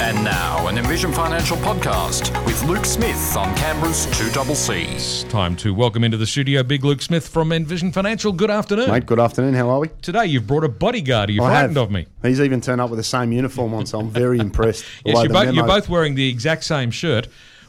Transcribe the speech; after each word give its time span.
And 0.00 0.22
now, 0.22 0.68
an 0.68 0.78
Envision 0.78 1.12
Financial 1.12 1.56
podcast 1.56 2.32
with 2.46 2.62
Luke 2.62 2.84
Smith 2.84 3.36
on 3.36 3.52
Canberra's 3.56 4.06
2CC. 4.06 4.94
It's 4.94 5.24
time 5.24 5.56
to 5.56 5.74
welcome 5.74 6.04
into 6.04 6.16
the 6.16 6.26
studio 6.26 6.62
Big 6.62 6.84
Luke 6.84 7.02
Smith 7.02 7.26
from 7.26 7.50
Envision 7.50 7.90
Financial. 7.90 8.30
Good 8.32 8.50
afternoon. 8.50 8.90
Mate, 8.90 9.06
good 9.06 9.18
afternoon. 9.18 9.54
How 9.54 9.68
are 9.70 9.80
we? 9.80 9.88
Today 10.00 10.26
you've 10.26 10.46
brought 10.46 10.62
a 10.62 10.68
bodyguard. 10.68 11.30
Are 11.30 11.32
you 11.32 11.42
I 11.42 11.48
frightened 11.50 11.76
have. 11.76 11.86
of 11.86 11.90
me? 11.90 12.06
He's 12.22 12.40
even 12.40 12.60
turned 12.60 12.80
up 12.80 12.90
with 12.90 12.98
the 12.98 13.04
same 13.04 13.32
uniform 13.32 13.74
on, 13.74 13.86
so 13.86 13.98
I'm 13.98 14.08
very 14.08 14.38
impressed. 14.40 14.84
Yes, 15.04 15.16
you're, 15.16 15.26
the 15.26 15.34
both, 15.34 15.54
you're 15.54 15.66
both 15.66 15.88
wearing 15.88 16.14
the 16.14 16.28
exact 16.28 16.62
same 16.62 16.92
shirt, 16.92 17.26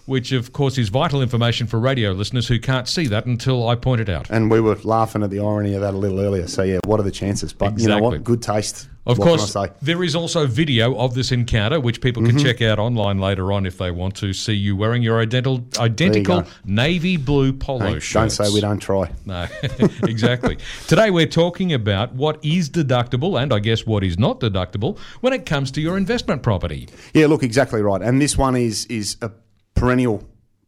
which 0.10 0.32
of 0.32 0.52
course 0.52 0.78
is 0.78 0.90
vital 0.90 1.22
information 1.22 1.68
for 1.68 1.80
radio 1.80 2.12
listeners 2.12 2.48
who 2.48 2.60
can't 2.60 2.88
see 2.88 3.08
that 3.08 3.26
until 3.26 3.68
I 3.68 3.76
point 3.76 4.02
it 4.02 4.10
out. 4.10 4.30
And 4.30 4.50
we 4.50 4.60
were 4.60 4.76
laughing 4.84 5.24
at 5.24 5.30
the 5.30 5.40
irony 5.40 5.76
of 5.76 5.82
that 5.82 5.94
a 5.94 5.98
little 5.98 6.20
earlier. 6.20 6.48
So 6.48 6.64
yeah, 6.64 6.80
what 6.86 7.00
are 7.00 7.04
the 7.04 7.12
chances? 7.12 7.54
But 7.54 7.80
you 7.80 7.88
know 7.88 8.00
what? 8.00 8.24
Good 8.24 8.42
taste. 8.42 8.90
Of 9.06 9.18
what 9.18 9.28
course, 9.28 9.54
can 9.54 9.62
I 9.62 9.66
say? 9.68 9.74
there 9.82 10.04
is 10.04 10.16
also 10.16 10.46
video 10.46 10.96
of 10.96 11.16
this 11.16 11.32
encounter, 11.32 11.80
which 11.80 12.00
people 12.00 12.22
can 12.22 12.36
mm-hmm. 12.36 12.46
check 12.46 12.62
out 12.62 12.78
online 12.78 13.18
later 13.18 13.52
on 13.52 13.66
if 13.66 13.78
they 13.80 13.90
want 13.90 14.16
to 14.18 14.34
see 14.34 14.54
you 14.54 14.76
wearing 14.76 15.02
your 15.02 15.20
identical, 15.20 15.66
identical 15.80 16.42
go. 16.42 16.48
navy 16.66 17.18
blue 17.18 17.52
polo 17.52 17.94
Hey, 17.94 18.00
shirt. 18.00 18.22
don't 18.22 18.30
say 18.30 18.54
we 18.54 18.62
don't 18.62 18.78
try. 18.80 19.12
No, 19.26 19.48
exactly. 20.04 20.60
Today 20.88 21.10
we're 21.10 21.26
talking 21.26 21.74
about 21.74 22.14
what 22.14 22.44
is 22.44 22.70
deductible 22.70 23.42
and 23.42 23.52
I 23.52 23.60
guess 23.60 23.86
what 23.86 24.04
is 24.04 24.20
not 24.20 24.42
deductible 24.42 25.00
when 25.22 25.34
it 25.34 25.46
comes 25.46 25.72
to 25.72 25.82
your 25.82 25.98
investment 25.98 26.44
property. 26.44 26.88
Yeah, 27.14 27.28
look, 27.28 27.42
exactly 27.42 27.82
right. 27.82 28.02
And 28.02 28.22
this 28.22 28.38
one 28.38 28.56
is 28.56 28.86
is 28.88 29.18
a 29.24 29.32
perennial 29.80 30.24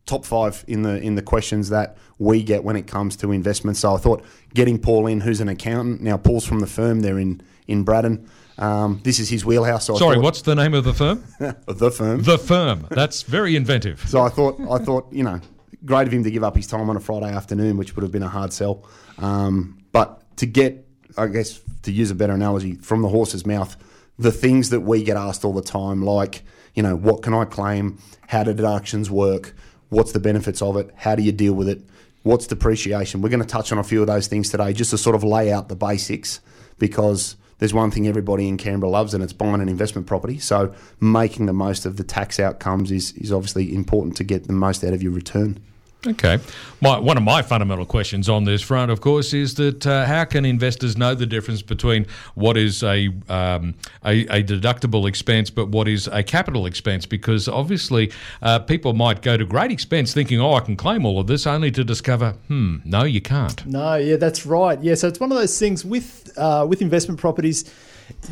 top 0.05 0.25
five 0.25 0.63
in 0.67 0.81
the 0.81 0.99
in 1.01 1.15
the 1.15 1.21
questions 1.21 1.69
that 1.69 1.97
we 2.17 2.43
get 2.43 2.63
when 2.63 2.75
it 2.75 2.87
comes 2.87 3.15
to 3.17 3.31
investments. 3.31 3.79
So 3.79 3.93
I 3.95 3.97
thought 3.97 4.23
getting 4.53 4.79
Paul 4.79 5.07
in, 5.07 5.21
who's 5.21 5.41
an 5.41 5.49
accountant. 5.49 6.01
Now 6.01 6.17
Paul's 6.17 6.45
from 6.45 6.59
the 6.59 6.67
firm. 6.67 7.01
They're 7.01 7.19
in 7.19 7.41
in 7.67 7.83
Braddon. 7.83 8.27
Um, 8.57 8.99
this 9.03 9.19
is 9.19 9.29
his 9.29 9.43
wheelhouse. 9.45 9.85
So 9.85 9.95
Sorry, 9.95 10.15
thought- 10.15 10.23
what's 10.23 10.41
the 10.43 10.55
name 10.55 10.73
of 10.73 10.83
the 10.83 10.93
firm? 10.93 11.23
the 11.67 11.91
firm? 11.91 12.21
The 12.23 12.37
firm. 12.37 12.87
That's 12.91 13.23
very 13.23 13.55
inventive. 13.55 14.03
So 14.07 14.21
I 14.21 14.29
thought, 14.29 14.59
I 14.69 14.77
thought, 14.77 15.11
you 15.11 15.23
know, 15.23 15.39
great 15.85 16.07
of 16.07 16.13
him 16.13 16.23
to 16.23 16.29
give 16.31 16.43
up 16.43 16.55
his 16.55 16.67
time 16.67 16.89
on 16.89 16.95
a 16.95 16.99
Friday 16.99 17.31
afternoon, 17.33 17.77
which 17.77 17.95
would 17.95 18.03
have 18.03 18.11
been 18.11 18.23
a 18.23 18.27
hard 18.29 18.53
sell. 18.53 18.85
Um, 19.17 19.79
but 19.91 20.21
to 20.37 20.45
get, 20.45 20.85
I 21.17 21.27
guess, 21.27 21.59
to 21.83 21.91
use 21.91 22.11
a 22.11 22.15
better 22.15 22.33
analogy, 22.33 22.75
from 22.75 23.01
the 23.01 23.07
horse's 23.09 23.45
mouth, 23.47 23.75
the 24.21 24.31
things 24.31 24.69
that 24.69 24.81
we 24.81 25.03
get 25.03 25.17
asked 25.17 25.43
all 25.43 25.53
the 25.53 25.63
time, 25.63 26.03
like, 26.03 26.43
you 26.75 26.83
know, 26.83 26.95
what 26.95 27.23
can 27.23 27.33
I 27.33 27.45
claim? 27.45 27.97
How 28.27 28.43
do 28.43 28.53
deductions 28.53 29.09
work? 29.09 29.55
What's 29.89 30.11
the 30.11 30.19
benefits 30.19 30.61
of 30.61 30.77
it? 30.77 30.91
How 30.95 31.15
do 31.15 31.23
you 31.23 31.31
deal 31.31 31.53
with 31.53 31.67
it? 31.67 31.81
What's 32.23 32.45
depreciation? 32.45 33.21
We're 33.21 33.29
going 33.29 33.41
to 33.41 33.47
touch 33.47 33.71
on 33.71 33.79
a 33.79 33.83
few 33.83 33.99
of 34.01 34.07
those 34.07 34.27
things 34.27 34.49
today, 34.49 34.73
just 34.73 34.91
to 34.91 34.97
sort 34.97 35.15
of 35.15 35.23
lay 35.23 35.51
out 35.51 35.69
the 35.69 35.75
basics, 35.75 36.39
because 36.77 37.35
there's 37.57 37.73
one 37.73 37.89
thing 37.89 38.07
everybody 38.07 38.47
in 38.47 38.57
Canberra 38.57 38.91
loves, 38.91 39.15
and 39.15 39.23
it's 39.23 39.33
buying 39.33 39.59
an 39.59 39.67
investment 39.67 40.05
property. 40.05 40.37
So 40.37 40.73
making 40.99 41.47
the 41.47 41.53
most 41.53 41.87
of 41.87 41.97
the 41.97 42.03
tax 42.03 42.39
outcomes 42.39 42.91
is, 42.91 43.13
is 43.13 43.33
obviously 43.33 43.73
important 43.73 44.15
to 44.17 44.23
get 44.23 44.45
the 44.45 44.53
most 44.53 44.83
out 44.83 44.93
of 44.93 45.01
your 45.01 45.13
return. 45.13 45.59
Okay. 46.05 46.39
My, 46.81 46.97
one 46.97 47.15
of 47.15 47.21
my 47.21 47.43
fundamental 47.43 47.85
questions 47.85 48.27
on 48.27 48.43
this 48.45 48.63
front, 48.63 48.89
of 48.89 49.01
course, 49.01 49.33
is 49.33 49.53
that 49.55 49.85
uh, 49.85 50.05
how 50.05 50.25
can 50.25 50.45
investors 50.45 50.97
know 50.97 51.13
the 51.13 51.27
difference 51.27 51.61
between 51.61 52.07
what 52.33 52.57
is 52.57 52.81
a, 52.81 53.09
um, 53.29 53.75
a, 54.03 54.21
a 54.25 54.43
deductible 54.43 55.07
expense 55.07 55.51
but 55.51 55.69
what 55.69 55.87
is 55.87 56.07
a 56.07 56.23
capital 56.23 56.65
expense? 56.65 57.05
Because 57.05 57.47
obviously, 57.47 58.11
uh, 58.41 58.59
people 58.59 58.93
might 58.93 59.21
go 59.21 59.37
to 59.37 59.45
great 59.45 59.71
expense 59.71 60.11
thinking, 60.11 60.41
oh, 60.41 60.53
I 60.53 60.61
can 60.61 60.75
claim 60.75 61.05
all 61.05 61.19
of 61.19 61.27
this, 61.27 61.45
only 61.45 61.69
to 61.71 61.83
discover, 61.83 62.31
hmm, 62.47 62.77
no, 62.83 63.03
you 63.03 63.21
can't. 63.21 63.63
No, 63.67 63.95
yeah, 63.95 64.15
that's 64.15 64.43
right. 64.43 64.81
Yeah, 64.81 64.95
so 64.95 65.07
it's 65.07 65.19
one 65.19 65.31
of 65.31 65.37
those 65.37 65.59
things 65.59 65.85
with 65.85 66.31
uh, 66.35 66.65
with 66.67 66.81
investment 66.81 67.19
properties. 67.19 67.71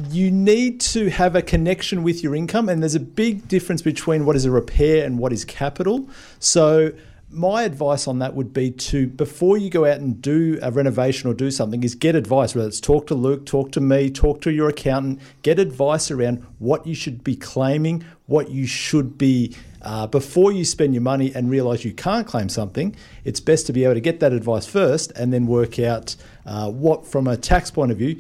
You 0.09 0.29
need 0.31 0.81
to 0.81 1.09
have 1.09 1.35
a 1.35 1.41
connection 1.41 2.03
with 2.03 2.23
your 2.23 2.35
income, 2.35 2.67
and 2.67 2.81
there's 2.81 2.95
a 2.95 2.99
big 2.99 3.47
difference 3.47 3.81
between 3.81 4.25
what 4.25 4.35
is 4.35 4.45
a 4.45 4.51
repair 4.51 5.05
and 5.05 5.19
what 5.19 5.31
is 5.31 5.45
capital. 5.45 6.09
So 6.39 6.93
my 7.31 7.61
advice 7.63 8.07
on 8.07 8.19
that 8.19 8.33
would 8.33 8.53
be 8.53 8.71
to 8.71 9.05
before 9.05 9.57
you 9.57 9.69
go 9.69 9.85
out 9.85 9.99
and 9.99 10.19
do 10.21 10.57
a 10.63 10.71
renovation 10.71 11.29
or 11.29 11.33
do 11.33 11.51
something 11.51 11.83
is 11.83 11.93
get 11.93 12.15
advice 12.15 12.55
whether 12.55 12.67
it's 12.67 12.79
talk 12.79 13.05
to 13.05 13.13
luke 13.13 13.45
talk 13.45 13.71
to 13.71 13.79
me 13.79 14.09
talk 14.09 14.41
to 14.41 14.51
your 14.51 14.69
accountant 14.69 15.19
get 15.43 15.59
advice 15.59 16.09
around 16.09 16.43
what 16.57 16.87
you 16.87 16.95
should 16.95 17.23
be 17.23 17.35
claiming 17.35 18.03
what 18.25 18.49
you 18.49 18.65
should 18.65 19.15
be 19.17 19.55
uh, 19.83 20.07
before 20.07 20.51
you 20.51 20.65
spend 20.65 20.93
your 20.93 21.03
money 21.03 21.31
and 21.35 21.51
realize 21.51 21.85
you 21.85 21.93
can't 21.93 22.25
claim 22.25 22.49
something 22.49 22.95
it's 23.23 23.39
best 23.39 23.67
to 23.67 23.73
be 23.73 23.83
able 23.83 23.93
to 23.93 24.01
get 24.01 24.19
that 24.19 24.33
advice 24.33 24.65
first 24.65 25.11
and 25.11 25.31
then 25.31 25.45
work 25.45 25.77
out 25.77 26.15
uh, 26.47 26.69
what 26.69 27.05
from 27.05 27.27
a 27.27 27.37
tax 27.37 27.69
point 27.69 27.91
of 27.91 27.97
view 27.99 28.19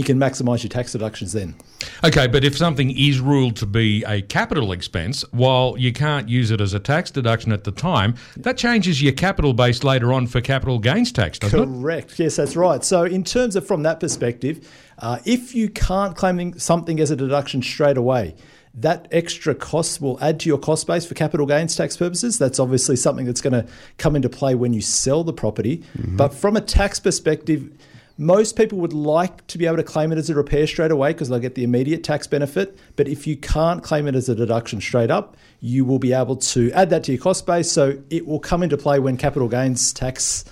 you 0.00 0.04
can 0.04 0.18
maximize 0.18 0.62
your 0.62 0.70
tax 0.70 0.92
deductions 0.92 1.32
then 1.32 1.54
Okay, 2.04 2.26
but 2.26 2.44
if 2.44 2.56
something 2.56 2.90
is 2.96 3.20
ruled 3.20 3.56
to 3.56 3.66
be 3.66 4.04
a 4.04 4.22
capital 4.22 4.72
expense, 4.72 5.22
while 5.32 5.76
you 5.78 5.92
can't 5.92 6.28
use 6.28 6.50
it 6.50 6.60
as 6.60 6.74
a 6.74 6.80
tax 6.80 7.10
deduction 7.10 7.52
at 7.52 7.64
the 7.64 7.72
time, 7.72 8.14
that 8.36 8.56
changes 8.56 9.02
your 9.02 9.12
capital 9.12 9.52
base 9.52 9.84
later 9.84 10.12
on 10.12 10.26
for 10.26 10.40
capital 10.40 10.78
gains 10.78 11.12
tax, 11.12 11.38
doesn't 11.38 11.58
it? 11.58 11.66
Correct. 11.66 12.18
Yes, 12.18 12.36
that's 12.36 12.56
right. 12.56 12.84
So, 12.84 13.04
in 13.04 13.24
terms 13.24 13.56
of 13.56 13.66
from 13.66 13.82
that 13.84 14.00
perspective, 14.00 14.68
uh, 14.98 15.18
if 15.24 15.54
you 15.54 15.68
can't 15.68 16.16
claim 16.16 16.58
something 16.58 17.00
as 17.00 17.10
a 17.10 17.16
deduction 17.16 17.62
straight 17.62 17.96
away, 17.96 18.34
that 18.72 19.08
extra 19.10 19.54
cost 19.54 20.00
will 20.00 20.18
add 20.22 20.38
to 20.40 20.48
your 20.48 20.58
cost 20.58 20.86
base 20.86 21.04
for 21.04 21.14
capital 21.14 21.46
gains 21.46 21.74
tax 21.74 21.96
purposes. 21.96 22.38
That's 22.38 22.60
obviously 22.60 22.96
something 22.96 23.26
that's 23.26 23.40
going 23.40 23.52
to 23.52 23.66
come 23.98 24.16
into 24.16 24.28
play 24.28 24.54
when 24.54 24.72
you 24.72 24.80
sell 24.80 25.24
the 25.24 25.32
property. 25.32 25.82
But 25.96 26.32
from 26.32 26.56
a 26.56 26.60
tax 26.60 27.00
perspective, 27.00 27.70
most 28.20 28.54
people 28.54 28.76
would 28.78 28.92
like 28.92 29.46
to 29.46 29.56
be 29.56 29.64
able 29.64 29.78
to 29.78 29.82
claim 29.82 30.12
it 30.12 30.18
as 30.18 30.28
a 30.28 30.34
repair 30.34 30.66
straight 30.66 30.90
away 30.90 31.14
because 31.14 31.30
they'll 31.30 31.38
get 31.38 31.54
the 31.54 31.64
immediate 31.64 32.04
tax 32.04 32.26
benefit. 32.26 32.78
But 32.96 33.08
if 33.08 33.26
you 33.26 33.34
can't 33.34 33.82
claim 33.82 34.06
it 34.06 34.14
as 34.14 34.28
a 34.28 34.34
deduction 34.34 34.82
straight 34.82 35.10
up, 35.10 35.38
you 35.60 35.86
will 35.86 35.98
be 35.98 36.12
able 36.12 36.36
to 36.36 36.70
add 36.72 36.90
that 36.90 37.04
to 37.04 37.12
your 37.12 37.20
cost 37.20 37.46
base. 37.46 37.72
So 37.72 37.98
it 38.10 38.26
will 38.26 38.38
come 38.38 38.62
into 38.62 38.76
play 38.76 38.98
when 38.98 39.16
capital 39.16 39.48
gains 39.48 39.94
tax 39.94 40.44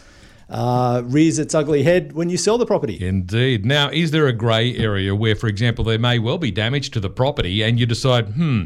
uh, 0.49 1.03
rears 1.05 1.39
its 1.39 1.55
ugly 1.55 1.83
head 1.83 2.13
when 2.13 2.31
you 2.31 2.37
sell 2.37 2.57
the 2.57 2.65
property. 2.65 3.05
Indeed. 3.07 3.67
Now, 3.67 3.91
is 3.91 4.13
there 4.13 4.27
a 4.27 4.33
grey 4.33 4.75
area 4.77 5.15
where, 5.15 5.35
for 5.35 5.47
example, 5.47 5.85
there 5.85 5.99
may 5.99 6.19
well 6.19 6.39
be 6.39 6.51
damage 6.51 6.91
to 6.93 7.01
the 7.01 7.11
property 7.11 7.63
and 7.63 7.79
you 7.79 7.85
decide, 7.85 8.29
hmm, 8.29 8.65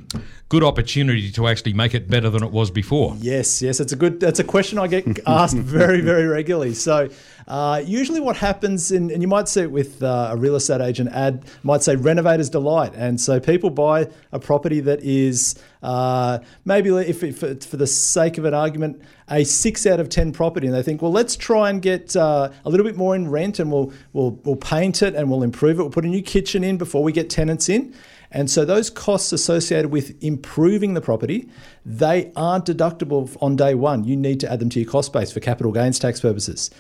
good 0.49 0.63
opportunity 0.63 1.31
to 1.33 1.49
actually 1.49 1.73
make 1.73 1.95
it 1.95 2.09
better 2.09 2.31
than 2.31 2.45
it 2.45 2.53
was 2.53 2.71
before? 2.71 3.17
Yes, 3.19 3.63
yes, 3.63 3.81
it's 3.81 3.93
a 3.93 3.97
good. 3.97 4.21
That's 4.21 4.39
a 4.39 4.45
question 4.45 4.79
I 4.79 4.87
get 4.87 5.19
asked 5.27 5.57
very, 5.57 6.01
very 6.01 6.27
regularly. 6.27 6.75
So, 6.75 7.09
uh, 7.47 7.83
usually, 7.85 8.21
what 8.21 8.37
happens, 8.37 8.93
in, 8.93 9.11
and 9.11 9.23
you 9.23 9.29
might 9.29 9.49
see 9.49 9.63
it 9.63 9.71
with 9.71 10.03
uh, 10.03 10.31
a 10.33 10.37
real 10.37 10.55
estate 10.57 10.81
agent 10.81 11.11
ad, 11.13 11.45
might 11.63 11.83
say 11.83 11.97
"renovators 11.97 12.51
delight," 12.51 12.93
and 12.95 13.21
so 13.21 13.41
people 13.41 13.71
buy 13.71 14.09
a 14.33 14.39
property 14.39 14.81
that 14.81 15.01
is 15.03 15.55
uh, 15.83 16.39
maybe, 16.65 16.91
if, 16.91 17.23
if 17.23 17.39
for 17.39 17.77
the 17.77 17.87
sake 17.87 18.39
of 18.39 18.45
an 18.45 18.55
argument, 18.55 19.03
a 19.31 19.45
six 19.45 19.87
out 19.87 20.01
of 20.01 20.09
ten 20.09 20.33
property, 20.33 20.67
and 20.67 20.77
they 20.77 20.83
think, 20.83 21.03
well, 21.03 21.13
let's 21.13 21.37
try 21.37 21.71
and 21.71 21.83
get 21.83 22.15
uh, 22.17 22.51
a 22.65 22.71
little 22.71 22.87
bit 22.87 22.97
more 22.97 23.15
in 23.15 23.29
rent, 23.29 23.59
and 23.59 23.73
we'll 23.73 23.93
we'll 24.13 24.33
we'll 24.45 24.57
paint 24.57 25.03
it 25.03 25.15
and 25.15 25.31
we'll 25.31 25.43
improve 25.43 25.79
it. 25.79 25.83
We'll 25.83 25.91
put 25.91 26.05
a 26.05 26.09
new 26.09 26.23
kitchen 26.23 26.63
in 26.63 26.79
before 26.79 27.03
we 27.03 27.13
get 27.13 27.31
tenants 27.31 27.69
in. 27.69 27.95
And 28.33 28.51
so 28.51 28.65
those 28.65 28.89
costs 28.89 29.33
associated 29.33 29.91
with 29.91 30.23
improving 30.25 30.95
the 30.95 31.03
property, 31.03 31.49
they 31.85 32.33
aren't 32.35 32.65
deductible 32.65 33.37
on 33.43 33.57
day 33.57 33.75
one. 33.75 34.05
You 34.05 34.17
need 34.17 34.41
to 34.41 34.51
add 34.51 34.59
them 34.59 34.71
to 34.71 34.81
your 34.81 34.91
cost 34.91 35.13
base 35.13 35.31
for 35.31 35.41
capital 35.41 35.71
gains 35.71 35.99
tax 35.99 36.21
purposes. 36.21 36.71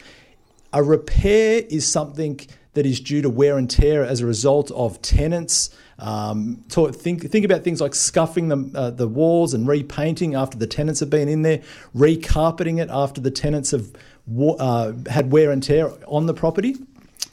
A 0.72 0.82
repair 0.82 1.62
is 1.68 1.86
something 1.90 2.40
that 2.74 2.86
is 2.86 3.00
due 3.00 3.20
to 3.20 3.28
wear 3.28 3.58
and 3.58 3.68
tear 3.68 4.02
as 4.04 4.20
a 4.20 4.26
result 4.26 4.70
of 4.70 5.00
tenants. 5.02 5.70
Um, 5.98 6.64
to- 6.70 6.90
think, 6.90 7.30
think 7.30 7.44
about 7.44 7.62
things 7.62 7.80
like 7.80 7.94
scuffing 7.94 8.48
the, 8.48 8.78
uh, 8.78 8.90
the 8.90 9.06
walls 9.06 9.52
and 9.52 9.68
repainting 9.68 10.34
after 10.34 10.56
the 10.56 10.66
tenants 10.66 11.00
have 11.00 11.10
been 11.10 11.28
in 11.28 11.42
there, 11.42 11.60
recarpeting 11.94 12.80
it 12.80 12.88
after 12.90 13.20
the 13.20 13.30
tenants 13.30 13.72
have 13.72 13.92
uh, 14.58 14.92
had 15.08 15.30
wear 15.30 15.50
and 15.50 15.62
tear 15.62 15.92
on 16.06 16.26
the 16.26 16.34
property. 16.34 16.76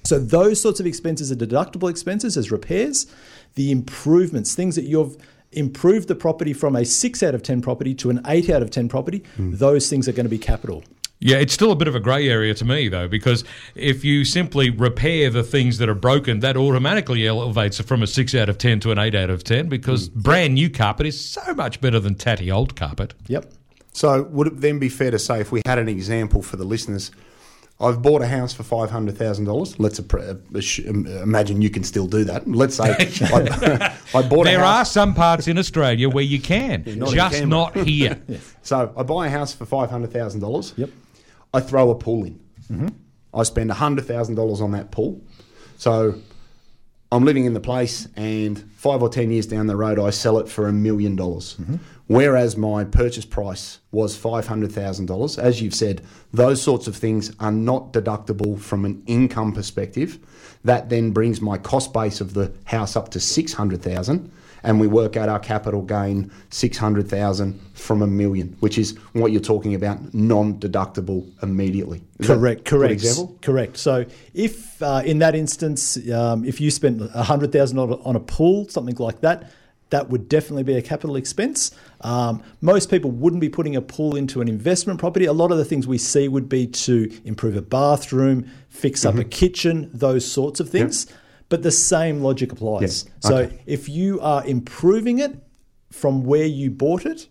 So 0.04 0.20
those 0.20 0.62
sorts 0.62 0.80
of 0.80 0.86
expenses 0.86 1.32
are 1.32 1.36
deductible 1.36 1.90
expenses 1.90 2.36
as 2.36 2.52
repairs. 2.52 3.08
The 3.56 3.72
improvements, 3.72 4.56
things 4.56 4.76
that 4.76 4.84
you've 4.86 5.18
improved 5.52 6.08
the 6.08 6.16
property 6.16 6.54
from 6.54 6.76
a 6.76 6.84
six 6.86 7.24
out 7.24 7.34
of 7.34 7.44
10 7.44 7.62
property 7.62 7.94
to 7.96 8.10
an 8.10 8.22
eight 8.28 8.50
out 8.50 8.62
of 8.62 8.70
10 8.72 8.90
property, 8.90 9.24
those 9.38 9.90
things 9.90 10.08
are 10.08 10.12
going 10.12 10.26
to 10.26 10.30
be 10.30 10.38
capital. 10.38 10.84
Yeah, 11.22 11.38
it's 11.38 11.54
still 11.54 11.72
a 11.74 11.76
bit 11.76 11.90
of 11.90 11.96
a 11.96 12.00
grey 12.00 12.30
area 12.30 12.54
to 12.54 12.64
me, 12.64 12.88
though, 12.88 13.10
because 13.10 13.44
if 13.76 14.06
you 14.06 14.24
simply 14.24 14.70
repair 14.70 15.30
the 15.30 15.44
things 15.44 15.78
that 15.80 15.90
are 15.90 15.96
broken, 15.96 16.40
that 16.40 16.56
automatically 16.56 17.28
elevates 17.28 17.78
it 17.80 17.84
from 17.84 18.02
a 18.02 18.08
6 18.08 18.36
out 18.36 18.48
of 18.48 18.58
10 18.58 18.80
to 18.82 18.92
an 18.92 19.00
8 19.00 19.16
out 19.16 19.30
of 19.30 19.44
10 19.44 19.68
because 19.68 20.08
brand 20.08 20.54
new 20.54 20.70
carpet 20.70 21.06
is 21.06 21.20
so 21.20 21.54
much 21.56 21.82
better 21.82 22.00
than 22.00 22.16
tatty 22.16 22.50
old 22.50 22.78
carpet. 22.78 23.14
Yep. 23.28 23.52
So 23.92 24.24
would 24.24 24.48
it 24.48 24.62
then 24.62 24.80
be 24.80 24.88
fair 24.88 25.12
to 25.12 25.20
say, 25.20 25.42
if 25.42 25.52
we 25.52 25.62
had 25.66 25.78
an 25.78 25.90
example 25.90 26.42
for 26.42 26.56
the 26.56 26.64
listeners, 26.64 27.12
I've 27.82 28.02
bought 28.02 28.22
a 28.22 28.28
house 28.28 28.54
for 28.54 28.64
five 28.64 28.90
hundred 28.90 29.18
thousand 29.18 29.46
dollars. 29.46 29.80
Let's 29.80 30.00
assu- 30.02 30.90
um, 30.90 31.08
imagine 31.08 31.62
you 31.62 31.70
can 31.70 31.84
still 31.84 32.08
do 32.08 32.26
that. 32.26 32.46
Let's 32.46 32.76
say 32.76 32.84
I, 33.22 33.96
I 34.14 34.22
bought 34.22 34.48
a 34.48 34.52
There 34.52 34.64
are 34.64 34.84
some 34.84 35.14
parts 35.14 35.48
in 35.48 35.58
Australia 35.58 36.10
where 36.10 36.24
you 36.24 36.42
can, 36.42 36.84
not 36.86 37.14
just 37.14 37.46
not 37.46 37.76
here. 37.76 38.22
So 38.62 38.94
I 38.96 39.02
buy 39.02 39.28
a 39.28 39.30
house 39.30 39.54
for 39.54 39.66
five 39.66 39.90
hundred 39.90 40.12
thousand 40.12 40.42
dollars. 40.42 40.74
Yep. 40.78 40.90
I 41.54 41.60
throw 41.60 41.90
a 41.90 41.96
pool 41.96 42.26
in. 42.26 42.40
I 43.34 43.44
spend 43.44 43.72
hundred 43.72 44.06
thousand 44.06 44.36
dollars 44.36 44.62
on 44.62 44.72
that 44.72 44.92
pool. 44.92 45.22
So 45.78 46.16
I'm 47.12 47.26
living 47.26 47.46
in 47.46 47.54
the 47.54 47.60
place, 47.60 48.08
and 48.16 48.60
five 48.76 49.02
or 49.02 49.10
ten 49.10 49.32
years 49.32 49.48
down 49.48 49.68
the 49.68 49.76
road, 49.76 49.98
I 50.00 50.12
sell 50.12 50.38
it 50.40 50.48
for 50.48 50.68
a 50.68 50.74
million 50.74 51.16
dollars. 51.16 51.58
Whereas 52.08 52.58
my 52.58 52.84
purchase 52.86 53.26
price 53.26 53.80
was 53.92 54.16
five 54.16 54.48
hundred 54.48 54.72
thousand 54.72 55.08
dollars. 55.08 55.38
As 55.38 55.62
you've 55.62 55.76
said, 55.76 56.02
those 56.34 56.62
sorts 56.62 56.88
of 56.88 56.96
things 56.96 57.32
are 57.40 57.52
not 57.52 57.94
deductible 57.94 58.60
from 58.60 58.86
an 58.86 59.04
income 59.08 59.54
perspective. 59.54 60.20
That 60.64 60.90
then 60.90 61.12
brings 61.12 61.40
my 61.40 61.58
cost 61.58 61.94
base 61.94 62.20
of 62.20 62.34
the 62.34 62.52
house 62.66 62.96
up 62.96 63.10
to 63.10 63.20
six 63.20 63.54
hundred 63.54 63.82
thousand, 63.82 64.32
and 64.64 64.80
we 64.80 64.88
work 64.88 65.16
out 65.18 65.30
our 65.30 65.40
capital 65.40 65.82
gain 65.82 66.32
six 66.50 66.78
hundred 66.78 67.08
thousand 67.10 67.60
from 67.74 68.02
a 68.02 68.08
million, 68.08 68.56
which 68.60 68.78
is 68.78 68.98
what 69.14 69.32
you're 69.32 69.42
talking 69.42 69.74
about, 69.76 70.14
non-deductible 70.14 71.30
immediately. 71.42 72.02
Is 72.20 72.28
Correct, 72.28 72.66
correct, 72.66 72.92
example. 72.94 73.38
correct. 73.42 73.78
So, 73.78 74.06
if 74.34 74.82
uh, 74.82 75.02
in 75.06 75.20
that 75.20 75.36
instance, 75.36 75.98
um, 76.12 76.44
if 76.46 76.60
you 76.60 76.72
spent 76.72 77.10
hundred 77.12 77.52
thousand 77.52 77.80
on 77.80 78.16
a 78.16 78.20
pool, 78.20 78.68
something 78.70 78.96
like 78.96 79.22
that, 79.22 79.52
that 79.92 80.10
would 80.10 80.30
definitely 80.30 80.64
be 80.64 80.76
a 80.76 80.82
capital 80.82 81.16
expense. 81.16 81.72
Um, 82.02 82.44
most 82.62 82.90
people 82.92 83.10
wouldn't 83.12 83.42
be 83.42 83.50
putting 83.50 83.76
a 83.76 83.82
pool 83.82 84.16
into 84.16 84.40
an 84.42 84.48
investment 84.48 85.00
property. 85.00 85.26
A 85.26 85.34
lot 85.34 85.52
of 85.52 85.58
the 85.58 85.66
things 85.66 85.88
we 85.88 85.98
see 85.98 86.28
would 86.28 86.48
be 86.48 86.68
to 86.68 87.12
improve 87.26 87.56
a 87.56 87.62
bathroom, 87.62 88.50
fix 88.70 89.04
up 89.06 89.16
a 89.16 89.20
Mm-hmm. 89.20 89.30
kitchen, 89.30 89.90
those 89.94 90.30
sorts 90.30 90.60
of 90.60 90.70
things. 90.70 91.08
But 91.50 91.64
the 91.64 91.72
same 91.72 92.22
logic 92.22 92.52
applies. 92.52 93.06
So, 93.22 93.38
okay. 93.38 93.60
if 93.66 93.90
you 93.90 94.20
are 94.22 94.46
improving 94.46 95.20
it 95.20 95.36
from 95.92 96.24
where 96.24 96.46
you 96.46 96.70
bought 96.70 97.06
it, 97.06 97.28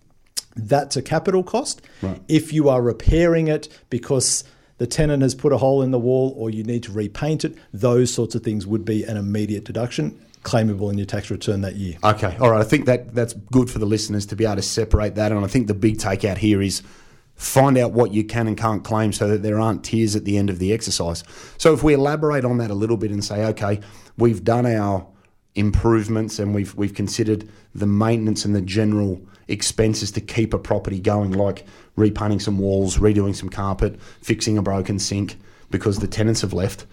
that's 0.56 0.96
a 0.96 1.02
capital 1.02 1.44
cost. 1.44 1.82
Right. 2.02 2.20
If 2.28 2.52
you 2.52 2.68
are 2.68 2.82
repairing 2.82 3.48
it 3.48 3.68
because 3.90 4.44
the 4.78 4.86
tenant 4.86 5.22
has 5.22 5.34
put 5.34 5.52
a 5.52 5.58
hole 5.58 5.82
in 5.82 5.92
the 5.92 5.98
wall 5.98 6.34
or 6.36 6.50
you 6.50 6.64
need 6.64 6.82
to 6.84 6.92
repaint 6.92 7.44
it, 7.44 7.56
those 7.72 8.12
sorts 8.12 8.34
of 8.34 8.42
things 8.42 8.66
would 8.66 8.84
be 8.84 9.04
an 9.04 9.16
immediate 9.16 9.64
deduction 9.64 10.20
claimable 10.42 10.90
in 10.90 10.98
your 10.98 11.06
tax 11.06 11.30
return 11.30 11.60
that 11.62 11.76
year. 11.76 11.96
Okay, 12.02 12.36
all 12.40 12.50
right. 12.50 12.60
I 12.60 12.64
think 12.64 12.86
that 12.86 13.14
that's 13.14 13.34
good 13.34 13.70
for 13.70 13.78
the 13.78 13.86
listeners 13.86 14.26
to 14.26 14.36
be 14.36 14.44
able 14.44 14.56
to 14.56 14.62
separate 14.62 15.16
that, 15.16 15.32
and 15.32 15.44
I 15.44 15.48
think 15.48 15.66
the 15.66 15.74
big 15.74 15.98
takeout 15.98 16.38
here 16.38 16.62
is 16.62 16.82
find 17.38 17.79
out 17.79 17.93
what 17.93 18.12
you 18.12 18.25
can 18.25 18.46
and 18.46 18.58
can't 18.58 18.85
claim, 18.85 19.12
so 19.12 19.29
that 19.29 19.43
there 19.43 19.58
aren't 19.58 19.85
tears 19.85 20.14
at 20.14 20.25
the 20.25 20.37
end 20.37 20.50
of 20.50 20.58
the 20.58 20.73
exercise. 20.73 21.25
So 21.56 21.73
if 21.73 21.82
we 21.82 21.94
elaborate 21.94 22.44
on 22.44 22.58
that 22.58 22.70
a 22.70 22.75
little 22.75 22.96
bit 22.96 23.11
and 23.11 23.25
say, 23.25 23.46
okay, 23.46 23.81
we've 24.19 24.44
done 24.44 24.67
our 24.67 25.06
improvements 25.55 26.38
and 26.38 26.55
we've 26.55 26.75
we've 26.75 26.94
considered 26.94 27.49
the 27.75 27.87
maintenance 27.87 28.44
and 28.44 28.55
the 28.55 28.61
general 28.61 29.20
expenses 29.49 30.11
to 30.12 30.20
keep 30.20 30.52
a 30.52 30.58
property 30.58 31.00
going, 31.00 31.32
like 31.32 31.64
repainting 31.96 32.40
some 32.40 32.58
walls, 32.58 32.99
redoing 32.99 33.35
some 33.35 33.49
carpet, 33.49 34.00
fixing 34.20 34.58
a 34.58 34.62
broken 34.62 34.99
sink 34.99 35.37
because 35.70 35.99
the 35.99 36.06
tenants 36.06 36.43
have 36.43 36.52
left. 36.52 36.87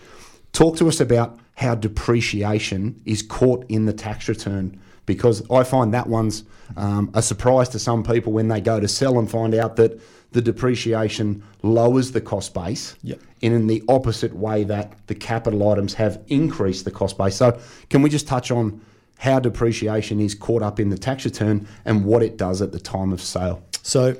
Talk 0.53 0.77
to 0.77 0.87
us 0.87 0.99
about 0.99 1.37
how 1.55 1.75
depreciation 1.75 3.01
is 3.05 3.21
caught 3.21 3.65
in 3.67 3.85
the 3.85 3.93
tax 3.93 4.29
return 4.29 4.79
because 5.05 5.47
I 5.49 5.63
find 5.63 5.93
that 5.93 6.07
one's 6.07 6.43
um, 6.77 7.11
a 7.13 7.21
surprise 7.21 7.69
to 7.69 7.79
some 7.79 8.03
people 8.03 8.33
when 8.33 8.47
they 8.47 8.61
go 8.61 8.79
to 8.79 8.87
sell 8.87 9.19
and 9.19 9.29
find 9.29 9.53
out 9.53 9.75
that 9.75 9.99
the 10.35 10.41
depreciation 10.41 11.41
lowers 11.63 12.11
the 12.11 12.19
cost 12.19 12.53
base 12.53 12.95
Yep. 13.03 13.19
and 13.41 13.53
in 13.53 13.67
the 13.67 13.81
opposite 13.87 14.35
way 14.35 14.65
that 14.65 14.91
the 15.07 15.15
capital 15.15 15.69
items 15.69 15.93
have 15.93 16.19
increased 16.27 16.83
the 16.83 16.91
cost 16.91 17.17
base. 17.17 17.35
So, 17.37 17.57
can 17.89 18.01
we 18.01 18.09
just 18.09 18.27
touch 18.27 18.51
on 18.51 18.81
how 19.19 19.39
depreciation 19.39 20.19
is 20.19 20.35
caught 20.35 20.61
up 20.61 20.77
in 20.77 20.89
the 20.89 20.97
tax 20.97 21.23
return 21.23 21.69
and 21.85 22.03
what 22.03 22.21
it 22.21 22.35
does 22.35 22.61
at 22.61 22.73
the 22.73 22.79
time 22.79 23.13
of 23.13 23.21
sale? 23.21 23.63
So, 23.81 24.17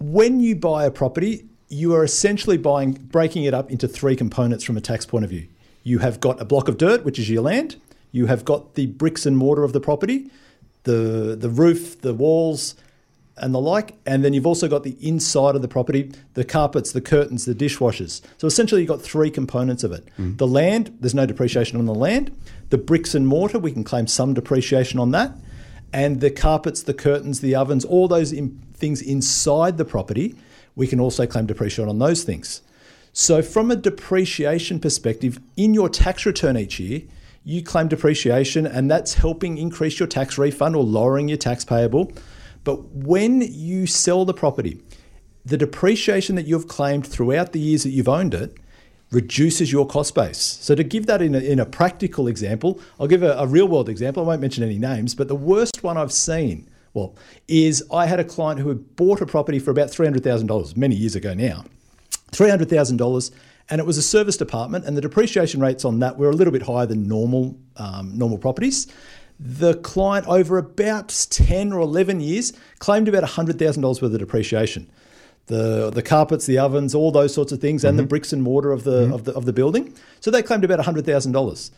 when 0.00 0.40
you 0.40 0.56
buy 0.56 0.84
a 0.84 0.90
property, 0.90 1.46
you 1.68 1.94
are 1.94 2.02
essentially 2.02 2.56
buying 2.56 2.94
breaking 2.94 3.44
it 3.44 3.54
up 3.54 3.70
into 3.70 3.86
three 3.86 4.16
components 4.16 4.64
from 4.64 4.76
a 4.76 4.80
tax 4.80 5.06
point 5.06 5.22
of 5.24 5.30
view. 5.30 5.46
You 5.84 6.00
have 6.00 6.18
got 6.18 6.42
a 6.42 6.44
block 6.44 6.66
of 6.66 6.76
dirt, 6.76 7.04
which 7.04 7.20
is 7.20 7.30
your 7.30 7.42
land. 7.42 7.76
You 8.10 8.26
have 8.26 8.44
got 8.44 8.74
the 8.74 8.86
bricks 8.86 9.26
and 9.26 9.36
mortar 9.38 9.62
of 9.62 9.72
the 9.72 9.80
property, 9.80 10.28
the 10.82 11.36
the 11.38 11.48
roof, 11.48 12.00
the 12.00 12.14
walls, 12.14 12.74
and 13.40 13.54
the 13.54 13.60
like. 13.60 13.96
And 14.06 14.24
then 14.24 14.32
you've 14.32 14.46
also 14.46 14.68
got 14.68 14.84
the 14.84 14.96
inside 15.00 15.56
of 15.56 15.62
the 15.62 15.68
property, 15.68 16.12
the 16.34 16.44
carpets, 16.44 16.92
the 16.92 17.00
curtains, 17.00 17.44
the 17.44 17.54
dishwashers. 17.54 18.20
So 18.38 18.46
essentially, 18.46 18.82
you've 18.82 18.88
got 18.88 19.02
three 19.02 19.30
components 19.30 19.82
of 19.84 19.92
it. 19.92 20.06
Mm-hmm. 20.06 20.36
The 20.36 20.46
land, 20.46 20.96
there's 21.00 21.14
no 21.14 21.26
depreciation 21.26 21.78
on 21.78 21.86
the 21.86 21.94
land. 21.94 22.36
The 22.68 22.78
bricks 22.78 23.14
and 23.14 23.26
mortar, 23.26 23.58
we 23.58 23.72
can 23.72 23.84
claim 23.84 24.06
some 24.06 24.34
depreciation 24.34 25.00
on 25.00 25.10
that. 25.10 25.32
And 25.92 26.20
the 26.20 26.30
carpets, 26.30 26.82
the 26.82 26.94
curtains, 26.94 27.40
the 27.40 27.54
ovens, 27.54 27.84
all 27.84 28.06
those 28.06 28.32
in, 28.32 28.60
things 28.74 29.02
inside 29.02 29.76
the 29.76 29.84
property, 29.84 30.36
we 30.76 30.86
can 30.86 31.00
also 31.00 31.26
claim 31.26 31.46
depreciation 31.46 31.88
on 31.88 31.98
those 31.98 32.22
things. 32.22 32.62
So, 33.12 33.42
from 33.42 33.72
a 33.72 33.76
depreciation 33.76 34.78
perspective, 34.78 35.40
in 35.56 35.74
your 35.74 35.88
tax 35.88 36.24
return 36.24 36.56
each 36.56 36.78
year, 36.78 37.02
you 37.44 37.62
claim 37.62 37.88
depreciation, 37.88 38.66
and 38.66 38.90
that's 38.90 39.14
helping 39.14 39.58
increase 39.58 39.98
your 39.98 40.06
tax 40.06 40.38
refund 40.38 40.76
or 40.76 40.84
lowering 40.84 41.28
your 41.28 41.38
tax 41.38 41.64
payable. 41.64 42.12
But 42.64 42.84
when 42.90 43.40
you 43.40 43.86
sell 43.86 44.24
the 44.24 44.34
property, 44.34 44.80
the 45.44 45.56
depreciation 45.56 46.36
that 46.36 46.46
you've 46.46 46.68
claimed 46.68 47.06
throughout 47.06 47.52
the 47.52 47.60
years 47.60 47.82
that 47.84 47.90
you've 47.90 48.08
owned 48.08 48.34
it 48.34 48.56
reduces 49.10 49.72
your 49.72 49.86
cost 49.86 50.14
base. 50.14 50.38
So, 50.38 50.74
to 50.74 50.84
give 50.84 51.06
that 51.06 51.20
in 51.20 51.34
a, 51.34 51.38
in 51.38 51.58
a 51.58 51.66
practical 51.66 52.28
example, 52.28 52.80
I'll 52.98 53.08
give 53.08 53.22
a, 53.22 53.32
a 53.32 53.46
real 53.46 53.66
world 53.66 53.88
example. 53.88 54.22
I 54.22 54.26
won't 54.26 54.40
mention 54.40 54.62
any 54.62 54.78
names, 54.78 55.14
but 55.14 55.28
the 55.28 55.34
worst 55.34 55.82
one 55.82 55.96
I've 55.96 56.12
seen, 56.12 56.68
well, 56.94 57.16
is 57.48 57.82
I 57.92 58.06
had 58.06 58.20
a 58.20 58.24
client 58.24 58.60
who 58.60 58.68
had 58.68 58.94
bought 58.96 59.20
a 59.20 59.26
property 59.26 59.58
for 59.58 59.70
about 59.70 59.88
$300,000 59.88 60.76
many 60.76 60.94
years 60.94 61.16
ago 61.16 61.34
now. 61.34 61.64
$300,000 62.30 63.30
and 63.70 63.80
it 63.80 63.86
was 63.86 63.96
a 63.96 64.02
service 64.02 64.40
apartment 64.40 64.84
and 64.84 64.96
the 64.96 65.00
depreciation 65.00 65.60
rates 65.60 65.84
on 65.84 66.00
that 66.00 66.18
were 66.18 66.28
a 66.28 66.32
little 66.32 66.52
bit 66.52 66.62
higher 66.62 66.86
than 66.86 67.06
normal 67.06 67.56
um, 67.76 68.16
normal 68.16 68.36
properties. 68.36 68.86
The 69.42 69.74
client 69.76 70.26
over 70.28 70.58
about 70.58 71.26
10 71.30 71.72
or 71.72 71.80
11 71.80 72.20
years 72.20 72.52
claimed 72.78 73.08
about 73.08 73.24
$100,000 73.24 73.82
worth 73.82 74.02
of 74.02 74.18
depreciation. 74.18 74.90
The, 75.46 75.90
the 75.90 76.02
carpets, 76.02 76.44
the 76.44 76.58
ovens, 76.58 76.94
all 76.94 77.10
those 77.10 77.32
sorts 77.32 77.50
of 77.50 77.58
things, 77.58 77.82
and 77.82 77.98
the 77.98 78.02
mm-hmm. 78.02 78.08
bricks 78.08 78.34
and 78.34 78.42
mortar 78.42 78.70
of 78.70 78.84
the, 78.84 79.04
mm-hmm. 79.04 79.12
of 79.14 79.24
the, 79.24 79.32
of 79.32 79.46
the 79.46 79.54
building. 79.54 79.94
So 80.20 80.30
they 80.30 80.42
claimed 80.42 80.62
about 80.62 80.78
$100,000. 80.78 81.70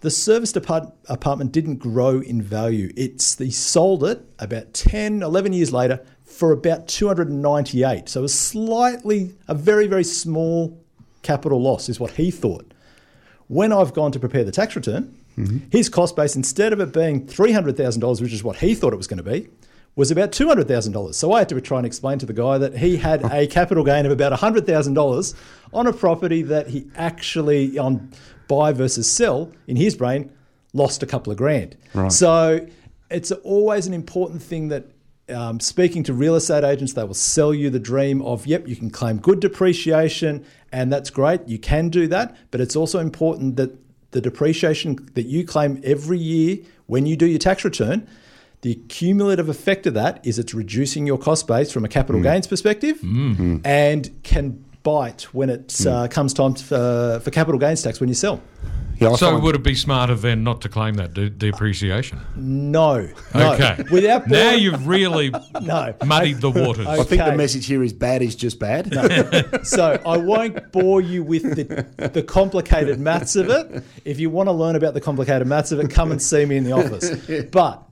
The 0.00 0.10
service 0.10 0.52
depart- 0.52 0.92
apartment 1.08 1.52
didn't 1.52 1.76
grow 1.76 2.18
in 2.18 2.42
value. 2.42 2.92
It's 2.96 3.38
he 3.38 3.52
sold 3.52 4.04
it 4.04 4.20
about 4.40 4.74
10, 4.74 5.22
11 5.22 5.52
years 5.52 5.72
later 5.72 6.04
for 6.24 6.50
about 6.50 6.88
298. 6.88 8.08
So 8.08 8.24
a 8.24 8.28
slightly, 8.28 9.34
a 9.46 9.54
very, 9.54 9.86
very 9.86 10.04
small 10.04 10.78
capital 11.22 11.62
loss 11.62 11.88
is 11.88 12.00
what 12.00 12.10
he 12.10 12.32
thought. 12.32 12.74
When 13.46 13.72
I've 13.72 13.94
gone 13.94 14.10
to 14.12 14.18
prepare 14.18 14.42
the 14.42 14.50
tax 14.50 14.74
return, 14.74 15.16
his 15.70 15.88
cost 15.88 16.16
base, 16.16 16.36
instead 16.36 16.72
of 16.72 16.80
it 16.80 16.92
being 16.92 17.26
$300,000, 17.26 18.20
which 18.20 18.32
is 18.32 18.44
what 18.44 18.56
he 18.56 18.74
thought 18.74 18.92
it 18.92 18.96
was 18.96 19.06
going 19.06 19.22
to 19.22 19.30
be, 19.30 19.48
was 19.96 20.10
about 20.10 20.32
$200,000. 20.32 21.14
So 21.14 21.32
I 21.32 21.40
had 21.40 21.48
to 21.50 21.60
try 21.60 21.78
and 21.78 21.86
explain 21.86 22.18
to 22.18 22.26
the 22.26 22.32
guy 22.32 22.58
that 22.58 22.76
he 22.78 22.96
had 22.96 23.24
a 23.24 23.46
capital 23.58 23.84
gain 23.84 24.06
of 24.06 24.12
about 24.12 24.32
$100,000 24.32 25.34
on 25.72 25.86
a 25.86 25.92
property 25.92 26.42
that 26.42 26.68
he 26.68 26.86
actually, 26.96 27.78
on 27.78 28.10
buy 28.48 28.72
versus 28.72 29.10
sell, 29.10 29.52
in 29.66 29.76
his 29.76 29.96
brain, 29.96 30.30
lost 30.72 31.02
a 31.02 31.06
couple 31.06 31.30
of 31.30 31.38
grand. 31.38 31.76
So 32.08 32.66
it's 33.10 33.30
always 33.30 33.86
an 33.86 33.94
important 33.94 34.42
thing 34.42 34.68
that 34.68 34.86
um, 35.28 35.58
speaking 35.60 36.02
to 36.04 36.12
real 36.12 36.34
estate 36.34 36.64
agents, 36.64 36.92
they 36.92 37.04
will 37.04 37.14
sell 37.14 37.54
you 37.54 37.70
the 37.70 37.78
dream 37.78 38.20
of, 38.22 38.46
yep, 38.46 38.68
you 38.68 38.76
can 38.76 38.90
claim 38.90 39.18
good 39.18 39.40
depreciation, 39.40 40.44
and 40.70 40.92
that's 40.92 41.08
great. 41.08 41.48
You 41.48 41.58
can 41.58 41.88
do 41.88 42.06
that, 42.08 42.36
but 42.50 42.60
it's 42.60 42.76
also 42.76 42.98
important 42.98 43.56
that 43.56 43.78
the 44.14 44.20
depreciation 44.20 44.96
that 45.14 45.26
you 45.26 45.44
claim 45.44 45.80
every 45.84 46.18
year 46.18 46.58
when 46.86 47.04
you 47.04 47.16
do 47.16 47.26
your 47.26 47.38
tax 47.38 47.64
return, 47.64 48.08
the 48.62 48.76
cumulative 48.88 49.48
effect 49.50 49.86
of 49.86 49.94
that 49.94 50.24
is 50.26 50.38
it's 50.38 50.54
reducing 50.54 51.06
your 51.06 51.18
cost 51.18 51.46
base 51.46 51.70
from 51.70 51.84
a 51.84 51.88
capital 51.88 52.20
mm. 52.20 52.24
gains 52.24 52.46
perspective 52.46 52.98
mm. 53.00 53.36
Mm. 53.36 53.60
and 53.66 54.22
can 54.22 54.64
bite 54.84 55.22
when 55.34 55.50
it 55.50 55.86
uh, 55.86 56.08
comes 56.08 56.32
time 56.32 56.54
for, 56.54 57.20
for 57.22 57.30
capital 57.30 57.58
gains 57.58 57.82
tax 57.82 58.00
when 58.00 58.08
you 58.08 58.14
sell. 58.14 58.40
Yeah, 58.96 59.16
So 59.16 59.38
would 59.38 59.54
it 59.54 59.62
be 59.62 59.74
smarter 59.74 60.14
then 60.14 60.44
not 60.44 60.60
to 60.62 60.68
claim 60.68 60.94
that 60.94 61.14
de- 61.14 61.30
depreciation? 61.30 62.20
No. 62.36 63.08
no. 63.34 63.52
Okay. 63.54 63.82
Without 63.90 64.28
now 64.28 64.52
you've 64.52 64.86
really 64.86 65.30
No. 65.62 65.94
muddied 66.04 66.40
the 66.40 66.50
waters. 66.50 66.86
I 66.86 67.02
think 67.02 67.24
the 67.24 67.36
message 67.36 67.66
here 67.66 67.82
is 67.82 67.92
bad 67.92 68.22
is 68.22 68.36
just 68.36 68.58
bad. 68.58 68.92
So 69.64 70.00
I 70.06 70.16
won't 70.16 70.72
bore 70.72 71.00
you 71.00 71.22
with 71.22 71.42
the, 71.56 72.08
the 72.08 72.22
complicated 72.22 73.00
maths 73.00 73.36
of 73.36 73.50
it. 73.50 73.82
If 74.04 74.20
you 74.20 74.30
want 74.30 74.48
to 74.48 74.52
learn 74.52 74.76
about 74.76 74.94
the 74.94 75.00
complicated 75.00 75.46
maths 75.46 75.72
of 75.72 75.80
it, 75.80 75.90
come 75.90 76.12
and 76.12 76.20
see 76.20 76.44
me 76.44 76.56
in 76.56 76.64
the 76.64 76.72
office. 76.72 77.10
But 77.50 77.82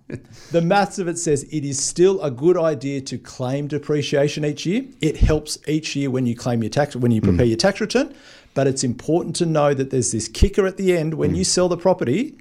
the 0.50 0.60
maths 0.60 0.98
of 0.98 1.08
it 1.08 1.18
says 1.18 1.44
it 1.44 1.64
is 1.64 1.82
still 1.82 2.20
a 2.22 2.30
good 2.30 2.56
idea 2.56 3.00
to 3.02 3.18
claim 3.18 3.66
depreciation 3.66 4.44
each 4.44 4.66
year. 4.66 4.84
It 5.00 5.16
helps 5.16 5.58
each 5.66 5.96
year 5.96 6.10
when 6.10 6.26
you 6.26 6.36
claim 6.36 6.62
your 6.62 6.70
tax 6.70 6.94
when 6.94 7.12
you 7.12 7.20
prepare 7.20 7.46
hmm. 7.46 7.50
your 7.50 7.56
tax 7.56 7.80
return. 7.80 8.14
But 8.54 8.66
it's 8.66 8.84
important 8.84 9.36
to 9.36 9.46
know 9.46 9.72
that 9.72 9.90
there's 9.90 10.12
this 10.12 10.28
kicker 10.28 10.66
at 10.66 10.76
the 10.76 10.96
end 10.96 11.14
when 11.14 11.32
mm. 11.32 11.38
you 11.38 11.44
sell 11.44 11.68
the 11.68 11.76
property 11.76 12.36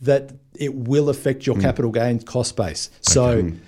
that 0.00 0.32
it 0.54 0.74
will 0.74 1.08
affect 1.08 1.46
your 1.46 1.56
mm. 1.56 1.60
capital 1.60 1.92
gains 1.92 2.24
cost 2.24 2.56
base. 2.56 2.90
So 3.00 3.42
mm. 3.42 3.58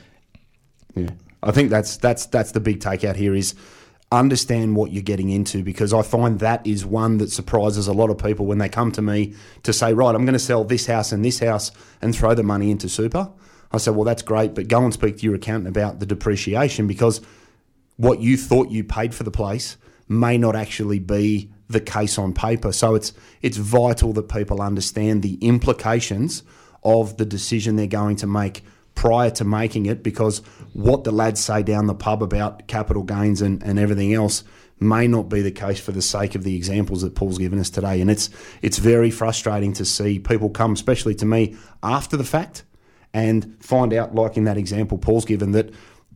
Yeah, 0.94 1.10
I 1.42 1.52
think 1.52 1.70
that's 1.70 1.96
that's 1.96 2.26
that's 2.26 2.52
the 2.52 2.60
big 2.60 2.80
takeout 2.80 3.16
here 3.16 3.34
is 3.34 3.54
understand 4.12 4.74
what 4.74 4.90
you're 4.90 5.02
getting 5.02 5.30
into 5.30 5.62
because 5.62 5.92
I 5.92 6.02
find 6.02 6.40
that 6.40 6.66
is 6.66 6.84
one 6.84 7.18
that 7.18 7.30
surprises 7.30 7.86
a 7.86 7.92
lot 7.92 8.10
of 8.10 8.18
people 8.18 8.44
when 8.44 8.58
they 8.58 8.68
come 8.68 8.90
to 8.92 9.02
me 9.02 9.34
to 9.62 9.72
say, 9.72 9.94
right, 9.94 10.14
I'm 10.14 10.24
going 10.24 10.32
to 10.32 10.38
sell 10.40 10.64
this 10.64 10.86
house 10.86 11.12
and 11.12 11.24
this 11.24 11.38
house 11.38 11.70
and 12.02 12.14
throw 12.14 12.34
the 12.34 12.42
money 12.42 12.72
into 12.72 12.88
super. 12.88 13.30
I 13.70 13.78
said, 13.78 13.94
well, 13.94 14.04
that's 14.04 14.22
great, 14.22 14.52
but 14.54 14.66
go 14.66 14.82
and 14.82 14.92
speak 14.92 15.18
to 15.18 15.22
your 15.24 15.36
accountant 15.36 15.68
about 15.68 16.00
the 16.00 16.06
depreciation 16.06 16.88
because 16.88 17.20
what 17.98 18.18
you 18.18 18.36
thought 18.36 18.70
you 18.70 18.82
paid 18.82 19.14
for 19.14 19.22
the 19.22 19.30
place 19.30 19.76
may 20.08 20.36
not 20.36 20.56
actually 20.56 20.98
be 20.98 21.52
the 21.70 21.80
case 21.80 22.18
on 22.18 22.32
paper. 22.32 22.72
So 22.72 22.94
it's 22.94 23.12
it's 23.42 23.56
vital 23.56 24.12
that 24.14 24.28
people 24.28 24.60
understand 24.60 25.22
the 25.22 25.34
implications 25.40 26.42
of 26.82 27.16
the 27.16 27.24
decision 27.24 27.76
they're 27.76 27.86
going 27.86 28.16
to 28.16 28.26
make 28.26 28.62
prior 28.94 29.30
to 29.30 29.44
making 29.44 29.86
it 29.86 30.02
because 30.02 30.38
what 30.72 31.04
the 31.04 31.12
lads 31.12 31.40
say 31.40 31.62
down 31.62 31.86
the 31.86 31.94
pub 31.94 32.22
about 32.22 32.66
capital 32.66 33.02
gains 33.02 33.40
and, 33.40 33.62
and 33.62 33.78
everything 33.78 34.12
else 34.12 34.44
may 34.80 35.06
not 35.06 35.28
be 35.28 35.42
the 35.42 35.50
case 35.50 35.78
for 35.78 35.92
the 35.92 36.02
sake 36.02 36.34
of 36.34 36.42
the 36.42 36.56
examples 36.56 37.02
that 37.02 37.14
Paul's 37.14 37.38
given 37.38 37.58
us 37.58 37.70
today. 37.70 38.00
And 38.00 38.10
it's 38.10 38.30
it's 38.62 38.78
very 38.78 39.10
frustrating 39.10 39.72
to 39.74 39.84
see 39.84 40.18
people 40.18 40.50
come, 40.50 40.72
especially 40.72 41.14
to 41.16 41.26
me, 41.26 41.56
after 41.82 42.16
the 42.16 42.24
fact 42.24 42.64
and 43.12 43.56
find 43.62 43.92
out, 43.92 44.14
like 44.14 44.36
in 44.36 44.44
that 44.44 44.56
example 44.56 44.98
Paul's 44.98 45.24
given, 45.24 45.52
that 45.52 45.72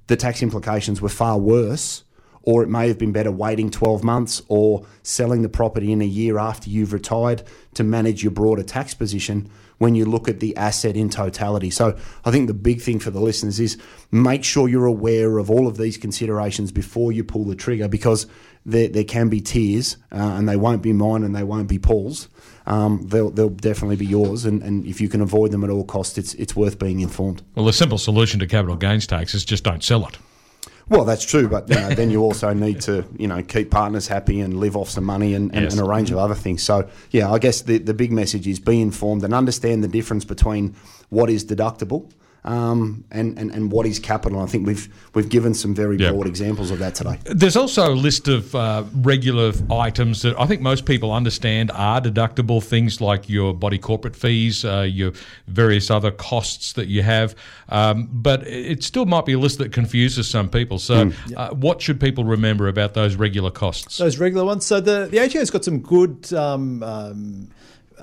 the 0.06 0.16
tax 0.16 0.42
implications 0.42 1.00
were 1.00 1.08
far 1.08 1.38
worse, 1.38 2.04
or 2.44 2.62
it 2.62 2.68
may 2.68 2.88
have 2.88 2.98
been 2.98 3.12
better 3.12 3.32
waiting 3.32 3.70
12 3.70 4.04
months 4.04 4.42
or 4.48 4.86
selling 5.02 5.42
the 5.42 5.48
property 5.48 5.92
in 5.92 6.00
a 6.00 6.06
year 6.06 6.38
after 6.38 6.68
you've 6.70 6.92
retired 6.92 7.42
to 7.74 7.82
manage 7.82 8.22
your 8.22 8.32
broader 8.32 8.62
tax 8.62 8.94
position 8.94 9.50
when 9.78 9.94
you 9.94 10.04
look 10.04 10.28
at 10.28 10.40
the 10.40 10.56
asset 10.56 10.96
in 10.96 11.10
totality. 11.10 11.70
So 11.70 11.96
I 12.24 12.30
think 12.30 12.46
the 12.46 12.54
big 12.54 12.80
thing 12.80 13.00
for 13.00 13.10
the 13.10 13.20
listeners 13.20 13.58
is 13.58 13.76
make 14.12 14.44
sure 14.44 14.68
you're 14.68 14.86
aware 14.86 15.38
of 15.38 15.50
all 15.50 15.66
of 15.66 15.76
these 15.76 15.96
considerations 15.96 16.70
before 16.70 17.12
you 17.12 17.24
pull 17.24 17.44
the 17.44 17.56
trigger 17.56 17.88
because 17.88 18.26
there, 18.66 18.88
there 18.88 19.04
can 19.04 19.28
be 19.28 19.40
tears 19.40 19.96
uh, 20.12 20.16
and 20.16 20.48
they 20.48 20.56
won't 20.56 20.82
be 20.82 20.92
mine 20.92 21.24
and 21.24 21.34
they 21.34 21.42
won't 21.42 21.68
be 21.68 21.78
Paul's. 21.78 22.28
Um, 22.66 23.06
they'll, 23.08 23.30
they'll 23.30 23.50
definitely 23.50 23.96
be 23.96 24.06
yours, 24.06 24.46
and, 24.46 24.62
and 24.62 24.86
if 24.86 24.98
you 24.98 25.10
can 25.10 25.20
avoid 25.20 25.50
them 25.50 25.64
at 25.64 25.68
all 25.68 25.84
costs, 25.84 26.16
it's, 26.16 26.32
it's 26.34 26.56
worth 26.56 26.78
being 26.78 27.00
informed. 27.00 27.42
Well, 27.54 27.66
the 27.66 27.74
simple 27.74 27.98
solution 27.98 28.40
to 28.40 28.46
capital 28.46 28.76
gains 28.76 29.06
tax 29.06 29.34
is 29.34 29.44
just 29.44 29.64
don't 29.64 29.84
sell 29.84 30.06
it. 30.06 30.16
Well, 30.88 31.04
that's 31.04 31.24
true, 31.24 31.48
but 31.48 31.68
you 31.68 31.76
know, 31.76 31.88
then 31.90 32.10
you 32.10 32.20
also 32.20 32.52
need 32.52 32.82
to, 32.82 33.04
you 33.18 33.26
know, 33.26 33.42
keep 33.42 33.70
partners 33.70 34.06
happy 34.06 34.40
and 34.40 34.60
live 34.60 34.76
off 34.76 34.90
some 34.90 35.04
money 35.04 35.34
and, 35.34 35.50
and, 35.54 35.64
Yes. 35.64 35.72
and 35.72 35.80
a 35.80 35.84
range 35.84 36.10
of 36.10 36.18
other 36.18 36.34
things. 36.34 36.62
So, 36.62 36.88
yeah, 37.10 37.32
I 37.32 37.38
guess 37.38 37.62
the, 37.62 37.78
the 37.78 37.94
big 37.94 38.12
message 38.12 38.46
is 38.46 38.60
be 38.60 38.80
informed 38.80 39.24
and 39.24 39.32
understand 39.32 39.82
the 39.82 39.88
difference 39.88 40.24
between 40.26 40.74
what 41.08 41.30
is 41.30 41.44
deductible 41.44 42.10
um, 42.44 43.04
and, 43.10 43.38
and, 43.38 43.50
and 43.50 43.72
what 43.72 43.86
is 43.86 43.98
capital. 43.98 44.40
I 44.40 44.46
think 44.46 44.66
we've 44.66 44.88
we've 45.14 45.28
given 45.28 45.54
some 45.54 45.74
very 45.74 45.96
Yeah. 45.96 46.10
broad 46.10 46.26
examples 46.26 46.70
of 46.70 46.78
that 46.80 46.94
today. 46.94 47.18
There's 47.24 47.56
also 47.56 47.92
a 47.92 47.94
list 47.94 48.28
of 48.28 48.54
uh, 48.54 48.84
regular 48.96 49.52
items 49.70 50.22
that 50.22 50.38
I 50.38 50.46
think 50.46 50.60
most 50.60 50.84
people 50.84 51.12
understand 51.12 51.70
are 51.72 52.00
deductible. 52.00 52.62
Things 52.62 53.00
like 53.00 53.28
your 53.28 53.54
body 53.54 53.78
corporate 53.78 54.14
fees, 54.16 54.64
uh, 54.64 54.82
your 54.82 55.12
various 55.46 55.90
other 55.90 56.10
costs 56.10 56.72
that 56.74 56.88
you 56.88 57.02
have. 57.02 57.34
Um, 57.70 58.08
but 58.12 58.46
it 58.46 58.84
still 58.84 59.06
might 59.06 59.24
be 59.24 59.32
a 59.32 59.38
list 59.38 59.58
that 59.58 59.72
confuses 59.72 60.28
some 60.28 60.48
people. 60.50 60.78
So, 60.78 61.10
uh, 61.36 61.50
what 61.54 61.80
should 61.80 61.98
people 61.98 62.24
remember 62.24 62.68
about 62.68 62.94
those 62.94 63.16
regular 63.16 63.50
costs? 63.50 63.98
those 63.98 64.18
regular 64.18 64.44
ones. 64.44 64.66
So 64.66 64.80
the 64.80 65.08
the 65.10 65.18
ATO's 65.18 65.50
got 65.50 65.64
some 65.64 65.78
good 65.78 66.32
um, 66.34 66.82
um, 66.82 67.48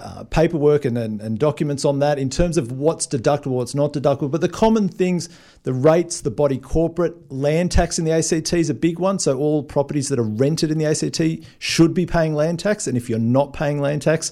uh, 0.04 0.24
paperwork 0.26 0.86
and, 0.86 0.98
and, 0.98 1.22
and 1.22 1.38
documents 1.40 1.86
on 1.86 2.00
that 2.00 2.18
in 2.18 2.30
terms 2.30 2.58
of 2.58 2.72
what's 2.72 3.06
deductible, 3.06 3.52
what's 3.52 3.76
not 3.76 3.94
deductible. 3.94 4.32
But 4.32 4.42
the 4.42 4.50
common 4.50 4.90
things, 4.90 5.30
the 5.64 5.74
rates, 5.74 6.22
the 6.22 6.32
body 6.32 6.58
corporate, 6.58 7.32
land 7.32 7.72
tax 7.72 8.00
in 8.00 8.06
the 8.06 8.12
ACT 8.12 8.54
is 8.54 8.70
a 8.70 8.74
big 8.74 9.00
one. 9.00 9.20
So 9.20 9.38
all 9.38 9.64
properties 9.64 10.10
that 10.10 10.20
are 10.20 10.24
rented 10.24 10.72
in 10.72 10.78
the 10.78 10.86
ACT 10.86 11.46
should 11.60 11.94
be 11.94 12.06
paying 12.06 12.34
land 12.34 12.60
tax, 12.60 12.88
and 12.88 12.98
if 12.98 13.10
you're 13.10 13.20
not 13.20 13.54
paying 13.54 13.80
land 13.80 14.02
tax. 14.02 14.32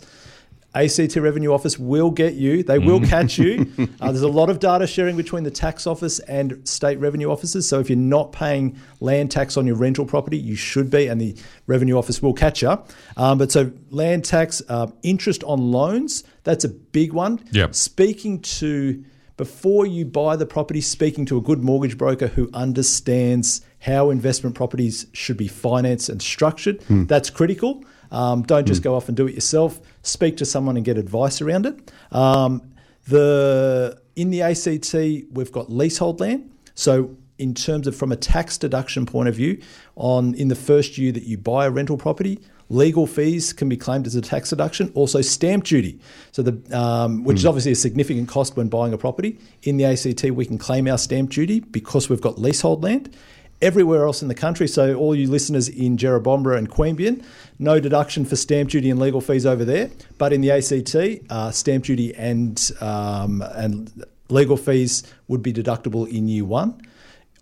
ACT 0.75 1.15
Revenue 1.15 1.51
Office 1.51 1.79
will 1.79 2.11
get 2.11 2.35
you. 2.35 2.63
They 2.63 2.79
will 2.79 3.01
catch 3.01 3.37
you. 3.37 3.65
Uh, 4.01 4.11
there's 4.11 4.21
a 4.21 4.27
lot 4.27 4.49
of 4.49 4.59
data 4.59 4.87
sharing 4.87 5.17
between 5.17 5.43
the 5.43 5.51
tax 5.51 5.85
office 5.85 6.19
and 6.19 6.65
state 6.67 6.99
revenue 6.99 7.29
offices. 7.29 7.67
So 7.67 7.79
if 7.79 7.89
you're 7.89 7.97
not 7.97 8.31
paying 8.31 8.77
land 9.01 9.31
tax 9.31 9.57
on 9.57 9.67
your 9.67 9.75
rental 9.75 10.05
property, 10.05 10.37
you 10.37 10.55
should 10.55 10.89
be, 10.89 11.07
and 11.07 11.19
the 11.19 11.35
revenue 11.67 11.97
office 11.97 12.21
will 12.21 12.33
catch 12.33 12.61
you. 12.61 12.77
Um, 13.17 13.37
but 13.37 13.51
so 13.51 13.71
land 13.89 14.23
tax, 14.23 14.61
uh, 14.69 14.87
interest 15.03 15.43
on 15.43 15.71
loans, 15.71 16.23
that's 16.43 16.63
a 16.63 16.69
big 16.69 17.13
one. 17.13 17.43
Yep. 17.51 17.75
Speaking 17.75 18.41
to 18.41 19.03
before 19.37 19.85
you 19.85 20.05
buy 20.05 20.35
the 20.35 20.45
property, 20.45 20.81
speaking 20.81 21.25
to 21.25 21.37
a 21.37 21.41
good 21.41 21.63
mortgage 21.63 21.97
broker 21.97 22.27
who 22.27 22.49
understands 22.53 23.61
how 23.79 24.09
investment 24.09 24.55
properties 24.55 25.07
should 25.13 25.37
be 25.37 25.47
financed 25.47 26.09
and 26.09 26.21
structured. 26.21 26.81
That's 26.89 27.29
critical. 27.29 27.83
Um, 28.11 28.43
don't 28.43 28.65
just 28.65 28.81
go 28.83 28.95
off 28.95 29.07
and 29.07 29.15
do 29.15 29.27
it 29.27 29.35
yourself. 29.35 29.79
Speak 30.01 30.37
to 30.37 30.45
someone 30.45 30.77
and 30.77 30.85
get 30.85 30.97
advice 30.97 31.41
around 31.41 31.65
it. 31.65 31.91
Um, 32.11 32.61
the 33.07 34.01
in 34.15 34.29
the 34.29 34.41
ACT, 34.41 34.93
we've 35.31 35.51
got 35.51 35.71
leasehold 35.71 36.19
land. 36.19 36.51
So 36.75 37.15
in 37.37 37.53
terms 37.53 37.87
of 37.87 37.95
from 37.95 38.11
a 38.11 38.15
tax 38.15 38.57
deduction 38.57 39.05
point 39.05 39.29
of 39.29 39.35
view, 39.35 39.61
on 39.95 40.35
in 40.35 40.49
the 40.49 40.55
first 40.55 40.97
year 40.97 41.11
that 41.11 41.23
you 41.23 41.37
buy 41.37 41.65
a 41.65 41.71
rental 41.71 41.97
property, 41.97 42.39
legal 42.69 43.07
fees 43.07 43.53
can 43.53 43.67
be 43.69 43.77
claimed 43.77 44.05
as 44.05 44.15
a 44.15 44.21
tax 44.21 44.49
deduction. 44.49 44.91
Also 44.93 45.21
stamp 45.21 45.63
duty, 45.63 45.99
so 46.31 46.41
the 46.41 46.77
um, 46.77 47.23
which 47.23 47.37
is 47.37 47.45
obviously 47.45 47.71
a 47.71 47.75
significant 47.75 48.27
cost 48.27 48.55
when 48.55 48.67
buying 48.67 48.93
a 48.93 48.97
property. 48.97 49.39
In 49.63 49.77
the 49.77 49.85
ACT, 49.85 50.23
we 50.31 50.45
can 50.45 50.57
claim 50.57 50.87
our 50.87 50.97
stamp 50.97 51.31
duty 51.31 51.61
because 51.61 52.09
we've 52.09 52.21
got 52.21 52.39
leasehold 52.39 52.83
land. 52.83 53.15
Everywhere 53.61 54.05
else 54.05 54.21
in 54.21 54.29
the 54.29 54.35
country, 54.35 54.67
so 54.67 54.95
all 54.95 55.13
you 55.13 55.29
listeners 55.29 55.67
in 55.67 55.97
Jerrabomberra 55.97 56.57
and 56.57 56.69
Queanbeyan, 56.69 57.25
no 57.57 57.79
deduction 57.79 58.23
for 58.23 58.37
stamp 58.37 58.69
duty 58.69 58.89
and 58.89 58.99
legal 58.99 59.19
fees 59.19 59.45
over 59.45 59.65
there. 59.65 59.89
But 60.17 60.31
in 60.31 60.39
the 60.39 60.51
ACT, 60.51 61.25
uh, 61.29 61.51
stamp 61.51 61.83
duty 61.83 62.15
and 62.15 62.71
um, 62.79 63.41
and 63.41 64.05
legal 64.29 64.55
fees 64.55 65.03
would 65.27 65.43
be 65.43 65.51
deductible 65.51 66.07
in 66.07 66.27
year 66.27 66.45
one 66.45 66.81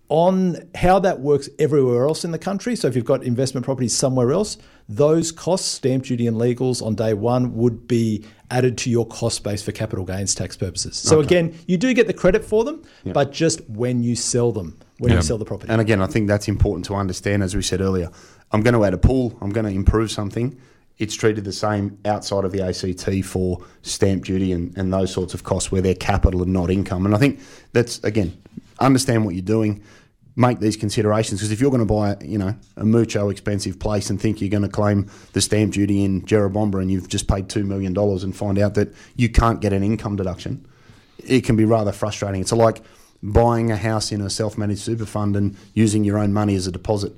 on 0.09 0.57
how 0.73 0.99
that 0.99 1.19
works 1.19 1.49
everywhere 1.59 2.05
else 2.05 2.23
in 2.23 2.31
the 2.31 2.39
country. 2.39 2.75
So 2.75 2.87
if 2.87 2.95
you've 2.95 3.05
got 3.05 3.23
investment 3.23 3.65
properties 3.65 3.95
somewhere 3.95 4.31
else, 4.31 4.57
those 4.87 5.31
costs, 5.31 5.67
stamp 5.67 6.05
duty 6.05 6.27
and 6.27 6.37
legals 6.37 6.81
on 6.81 6.95
day 6.95 7.13
one, 7.13 7.55
would 7.55 7.87
be 7.87 8.23
added 8.49 8.77
to 8.79 8.89
your 8.89 9.05
cost 9.05 9.43
base 9.43 9.61
for 9.61 9.73
capital 9.73 10.05
gains 10.05 10.33
tax 10.33 10.55
purposes. 10.55 10.95
So 10.95 11.19
again, 11.19 11.57
you 11.67 11.77
do 11.77 11.93
get 11.93 12.07
the 12.07 12.13
credit 12.13 12.45
for 12.45 12.63
them, 12.63 12.83
but 13.05 13.33
just 13.33 13.67
when 13.69 14.01
you 14.01 14.15
sell 14.15 14.53
them, 14.53 14.79
when 14.99 15.11
Yeah. 15.11 15.17
you 15.17 15.21
sell 15.23 15.37
the 15.37 15.45
property. 15.45 15.71
And 15.71 15.81
again, 15.81 16.01
I 16.01 16.07
think 16.07 16.27
that's 16.27 16.47
important 16.47 16.85
to 16.85 16.95
understand, 16.95 17.43
as 17.43 17.55
we 17.55 17.61
said 17.61 17.81
earlier. 17.81 18.09
I'm 18.51 18.61
going 18.61 18.73
to 18.73 18.83
add 18.85 18.93
a 18.93 18.97
pool, 18.97 19.37
I'm 19.41 19.49
going 19.51 19.65
to 19.65 19.71
improve 19.71 20.09
something. 20.11 20.55
It's 20.97 21.13
treated 21.15 21.43
the 21.43 21.51
same 21.51 21.99
outside 22.05 22.43
of 22.43 22.51
the 22.51 22.61
ACT 22.61 23.23
for 23.25 23.59
stamp 23.83 24.25
duty 24.25 24.51
and, 24.51 24.75
and 24.77 24.91
those 24.91 25.11
sorts 25.13 25.33
of 25.35 25.43
costs 25.43 25.71
where 25.71 25.81
they're 25.81 25.93
capital 25.93 26.41
and 26.41 26.51
not 26.51 26.71
income. 26.71 27.05
And 27.05 27.13
I 27.13 27.19
think 27.19 27.39
that's, 27.73 28.03
again, 28.03 28.35
understand 28.79 29.23
what 29.23 29.35
you're 29.35 29.43
doing, 29.43 29.83
make 30.35 30.59
these 30.59 30.75
considerations. 30.75 31.39
Because 31.39 31.51
if 31.51 31.61
you're 31.61 31.69
going 31.69 31.85
to 31.87 31.93
buy, 31.93 32.17
you 32.25 32.39
know, 32.39 32.55
a 32.77 32.83
mucho 32.85 33.29
expensive 33.29 33.77
place 33.77 34.09
and 34.09 34.19
think 34.19 34.41
you're 34.41 34.49
going 34.49 34.63
to 34.63 34.69
claim 34.69 35.07
the 35.33 35.41
stamp 35.41 35.73
duty 35.73 36.03
in 36.03 36.23
Jerrabomberra 36.23 36.81
and 36.81 36.89
you've 36.89 37.09
just 37.09 37.27
paid 37.27 37.47
$2 37.47 37.63
million 37.63 37.95
and 37.95 38.35
find 38.35 38.57
out 38.57 38.73
that 38.73 38.91
you 39.15 39.29
can't 39.29 39.61
get 39.61 39.73
an 39.73 39.83
income 39.83 40.15
deduction, 40.15 40.65
it 41.19 41.41
can 41.43 41.55
be 41.55 41.65
rather 41.65 41.91
frustrating. 41.91 42.41
It's 42.41 42.51
like 42.51 42.81
buying 43.21 43.71
a 43.71 43.77
house 43.77 44.11
in 44.11 44.21
a 44.21 44.29
self-managed 44.29 44.81
super 44.81 45.05
fund 45.05 45.35
and 45.35 45.55
using 45.73 46.03
your 46.03 46.17
own 46.17 46.33
money 46.33 46.55
as 46.55 46.67
a 46.67 46.71
deposit. 46.71 47.13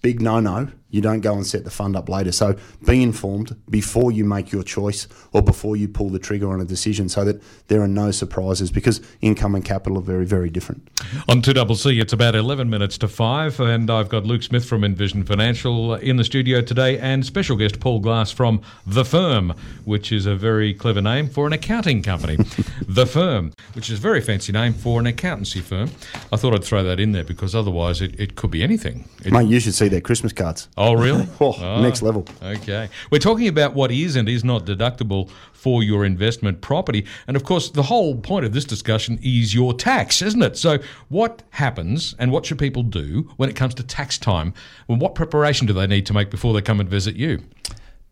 Big 0.00 0.20
no-no. 0.20 0.68
You 0.92 1.00
don't 1.00 1.20
go 1.20 1.34
and 1.34 1.44
set 1.46 1.64
the 1.64 1.70
fund 1.70 1.96
up 1.96 2.08
later. 2.08 2.30
So 2.32 2.54
be 2.86 3.02
informed 3.02 3.56
before 3.68 4.12
you 4.12 4.24
make 4.24 4.52
your 4.52 4.62
choice 4.62 5.08
or 5.32 5.42
before 5.42 5.74
you 5.74 5.88
pull 5.88 6.10
the 6.10 6.18
trigger 6.18 6.52
on 6.52 6.60
a 6.60 6.64
decision 6.64 7.08
so 7.08 7.24
that 7.24 7.42
there 7.68 7.80
are 7.80 7.88
no 7.88 8.10
surprises 8.10 8.70
because 8.70 9.00
income 9.22 9.54
and 9.54 9.64
capital 9.64 9.98
are 9.98 10.02
very, 10.02 10.26
very 10.26 10.50
different. 10.50 10.86
On 11.28 11.40
2CC, 11.42 12.00
it's 12.00 12.12
about 12.12 12.34
11 12.34 12.68
minutes 12.68 12.98
to 12.98 13.08
5, 13.08 13.58
and 13.60 13.90
I've 13.90 14.10
got 14.10 14.24
Luke 14.24 14.42
Smith 14.42 14.64
from 14.66 14.84
Envision 14.84 15.24
Financial 15.24 15.94
in 15.94 16.16
the 16.18 16.24
studio 16.24 16.60
today, 16.60 16.98
and 16.98 17.24
special 17.24 17.56
guest 17.56 17.80
Paul 17.80 18.00
Glass 18.00 18.30
from 18.30 18.60
The 18.86 19.04
Firm, 19.04 19.54
which 19.84 20.12
is 20.12 20.26
a 20.26 20.36
very 20.36 20.74
clever 20.74 21.00
name 21.00 21.28
for 21.28 21.46
an 21.46 21.54
accounting 21.54 22.02
company. 22.02 22.36
the 22.86 23.06
Firm, 23.06 23.52
which 23.72 23.88
is 23.88 23.98
a 23.98 24.02
very 24.02 24.20
fancy 24.20 24.52
name 24.52 24.74
for 24.74 25.00
an 25.00 25.06
accountancy 25.06 25.60
firm. 25.60 25.90
I 26.30 26.36
thought 26.36 26.54
I'd 26.54 26.64
throw 26.64 26.82
that 26.84 27.00
in 27.00 27.12
there 27.12 27.24
because 27.24 27.54
otherwise 27.54 28.02
it, 28.02 28.18
it 28.20 28.36
could 28.36 28.50
be 28.50 28.62
anything. 28.62 29.08
It- 29.24 29.32
Mate, 29.32 29.48
you 29.48 29.58
should 29.58 29.74
see 29.74 29.88
their 29.88 30.02
Christmas 30.02 30.32
cards. 30.34 30.68
oh, 30.76 30.81
Oh, 30.82 30.94
really? 30.94 31.28
Oh, 31.40 31.56
ah, 31.58 31.80
next 31.80 32.02
level. 32.02 32.26
Okay. 32.42 32.88
We're 33.10 33.18
talking 33.18 33.48
about 33.48 33.74
what 33.74 33.90
is 33.90 34.16
and 34.16 34.28
is 34.28 34.44
not 34.44 34.64
deductible 34.64 35.30
for 35.52 35.82
your 35.82 36.04
investment 36.04 36.60
property. 36.60 37.06
And 37.26 37.36
of 37.36 37.44
course, 37.44 37.70
the 37.70 37.84
whole 37.84 38.16
point 38.16 38.44
of 38.44 38.52
this 38.52 38.64
discussion 38.64 39.18
is 39.22 39.54
your 39.54 39.74
tax, 39.74 40.22
isn't 40.22 40.42
it? 40.42 40.56
So, 40.56 40.78
what 41.08 41.42
happens 41.50 42.14
and 42.18 42.30
what 42.30 42.46
should 42.46 42.58
people 42.58 42.82
do 42.82 43.30
when 43.36 43.48
it 43.48 43.56
comes 43.56 43.74
to 43.74 43.82
tax 43.82 44.18
time? 44.18 44.54
And 44.88 45.00
what 45.00 45.14
preparation 45.14 45.66
do 45.66 45.72
they 45.72 45.86
need 45.86 46.06
to 46.06 46.12
make 46.12 46.30
before 46.30 46.52
they 46.52 46.62
come 46.62 46.80
and 46.80 46.88
visit 46.88 47.16
you? 47.16 47.42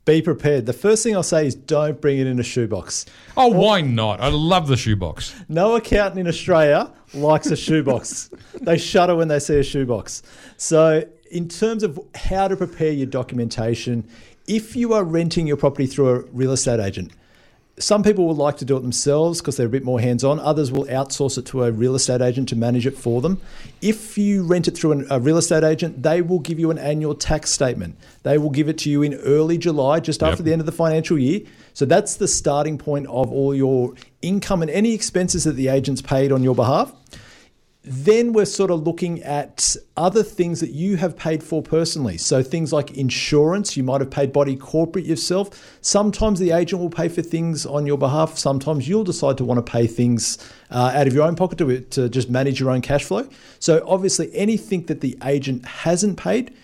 Be 0.04 0.22
prepared. 0.22 0.66
The 0.66 0.72
first 0.72 1.02
thing 1.02 1.14
I'll 1.14 1.22
say 1.22 1.46
is 1.46 1.54
don't 1.54 2.00
bring 2.00 2.18
it 2.18 2.26
in 2.26 2.38
a 2.38 2.42
shoebox. 2.42 3.06
Oh, 3.36 3.48
why 3.48 3.80
not? 3.80 4.20
I 4.20 4.28
love 4.28 4.66
the 4.66 4.76
shoebox. 4.76 5.34
No 5.48 5.76
accountant 5.76 6.20
in 6.20 6.26
Australia 6.26 6.92
likes 7.14 7.48
a 7.50 7.56
shoebox. 7.56 8.30
they 8.60 8.78
shudder 8.78 9.14
when 9.14 9.28
they 9.28 9.38
see 9.38 9.58
a 9.58 9.62
shoebox. 9.62 10.22
So 10.56 11.04
in 11.30 11.48
terms 11.48 11.82
of 11.82 11.98
how 12.14 12.48
to 12.48 12.56
prepare 12.56 12.92
your 12.92 13.06
documentation, 13.06 14.06
if 14.46 14.74
you 14.74 14.92
are 14.92 15.04
renting 15.04 15.46
your 15.46 15.56
property 15.56 15.86
through 15.86 16.08
a 16.08 16.20
real 16.32 16.52
estate 16.52 16.80
agent, 16.80 17.12
some 17.78 18.02
people 18.02 18.26
will 18.26 18.34
like 18.34 18.58
to 18.58 18.64
do 18.66 18.76
it 18.76 18.80
themselves 18.80 19.40
because 19.40 19.56
they're 19.56 19.66
a 19.66 19.70
bit 19.70 19.84
more 19.84 20.00
hands 20.00 20.22
on. 20.22 20.38
Others 20.38 20.70
will 20.70 20.84
outsource 20.86 21.38
it 21.38 21.46
to 21.46 21.64
a 21.64 21.72
real 21.72 21.94
estate 21.94 22.20
agent 22.20 22.48
to 22.50 22.56
manage 22.56 22.86
it 22.86 22.98
for 22.98 23.22
them. 23.22 23.40
If 23.80 24.18
you 24.18 24.42
rent 24.42 24.68
it 24.68 24.76
through 24.76 24.92
an, 24.92 25.06
a 25.08 25.18
real 25.18 25.38
estate 25.38 25.64
agent, 25.64 26.02
they 26.02 26.20
will 26.20 26.40
give 26.40 26.58
you 26.58 26.70
an 26.70 26.78
annual 26.78 27.14
tax 27.14 27.50
statement. 27.50 27.96
They 28.22 28.36
will 28.36 28.50
give 28.50 28.68
it 28.68 28.76
to 28.78 28.90
you 28.90 29.02
in 29.02 29.14
early 29.14 29.56
July, 29.56 30.00
just 30.00 30.22
after 30.22 30.42
Yep. 30.42 30.44
the 30.44 30.52
end 30.52 30.60
of 30.60 30.66
the 30.66 30.72
financial 30.72 31.18
year. 31.18 31.40
So 31.72 31.86
that's 31.86 32.16
the 32.16 32.28
starting 32.28 32.76
point 32.76 33.06
of 33.06 33.32
all 33.32 33.54
your 33.54 33.94
income 34.20 34.60
and 34.60 34.70
any 34.70 34.92
expenses 34.92 35.44
that 35.44 35.52
the 35.52 35.68
agent's 35.68 36.02
paid 36.02 36.32
on 36.32 36.42
your 36.42 36.54
behalf 36.54 36.92
then 37.82 38.34
we're 38.34 38.44
sort 38.44 38.70
of 38.70 38.82
looking 38.82 39.22
at 39.22 39.74
other 39.96 40.22
things 40.22 40.60
that 40.60 40.70
you 40.70 40.96
have 40.96 41.16
paid 41.16 41.42
for 41.42 41.62
personally. 41.62 42.18
So 42.18 42.42
things 42.42 42.74
like 42.74 42.90
insurance, 42.90 43.74
you 43.74 43.82
might 43.82 44.02
have 44.02 44.10
paid 44.10 44.34
body 44.34 44.54
corporate 44.54 45.06
yourself. 45.06 45.78
Sometimes 45.80 46.38
the 46.38 46.50
agent 46.50 46.82
will 46.82 46.90
pay 46.90 47.08
for 47.08 47.22
things 47.22 47.64
on 47.64 47.86
your 47.86 47.96
behalf. 47.96 48.36
Sometimes 48.36 48.86
you'll 48.86 49.04
decide 49.04 49.38
to 49.38 49.46
want 49.46 49.64
to 49.64 49.72
pay 49.72 49.86
things 49.86 50.36
uh, 50.70 50.92
out 50.94 51.06
of 51.06 51.14
your 51.14 51.26
own 51.26 51.36
pocket 51.36 51.56
to, 51.58 51.80
to 51.80 52.10
just 52.10 52.28
manage 52.28 52.60
your 52.60 52.70
own 52.70 52.82
cash 52.82 53.04
flow. 53.04 53.26
So 53.60 53.82
obviously, 53.86 54.30
anything 54.34 54.84
that 54.86 55.00
the 55.00 55.16
agent 55.24 55.64
hasn't 55.64 56.18
paid, 56.18 56.54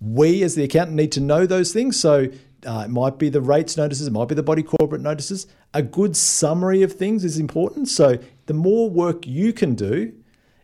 we 0.00 0.42
as 0.42 0.56
the 0.56 0.64
accountant 0.64 0.96
need 0.96 1.12
to 1.12 1.20
know 1.20 1.46
those 1.46 1.72
things. 1.72 2.00
So 2.00 2.26
uh, 2.66 2.82
it 2.86 2.90
might 2.90 3.16
be 3.16 3.28
the 3.28 3.40
rates 3.40 3.76
notices, 3.76 4.08
it 4.08 4.12
might 4.12 4.26
be 4.26 4.34
the 4.34 4.42
body 4.42 4.64
corporate 4.64 5.02
notices. 5.02 5.46
A 5.72 5.82
good 5.82 6.16
summary 6.16 6.82
of 6.82 6.92
things 6.94 7.24
is 7.24 7.38
important. 7.38 7.86
So 7.86 8.18
the 8.46 8.54
more 8.54 8.90
work 8.90 9.24
you 9.24 9.52
can 9.52 9.76
do 9.76 10.12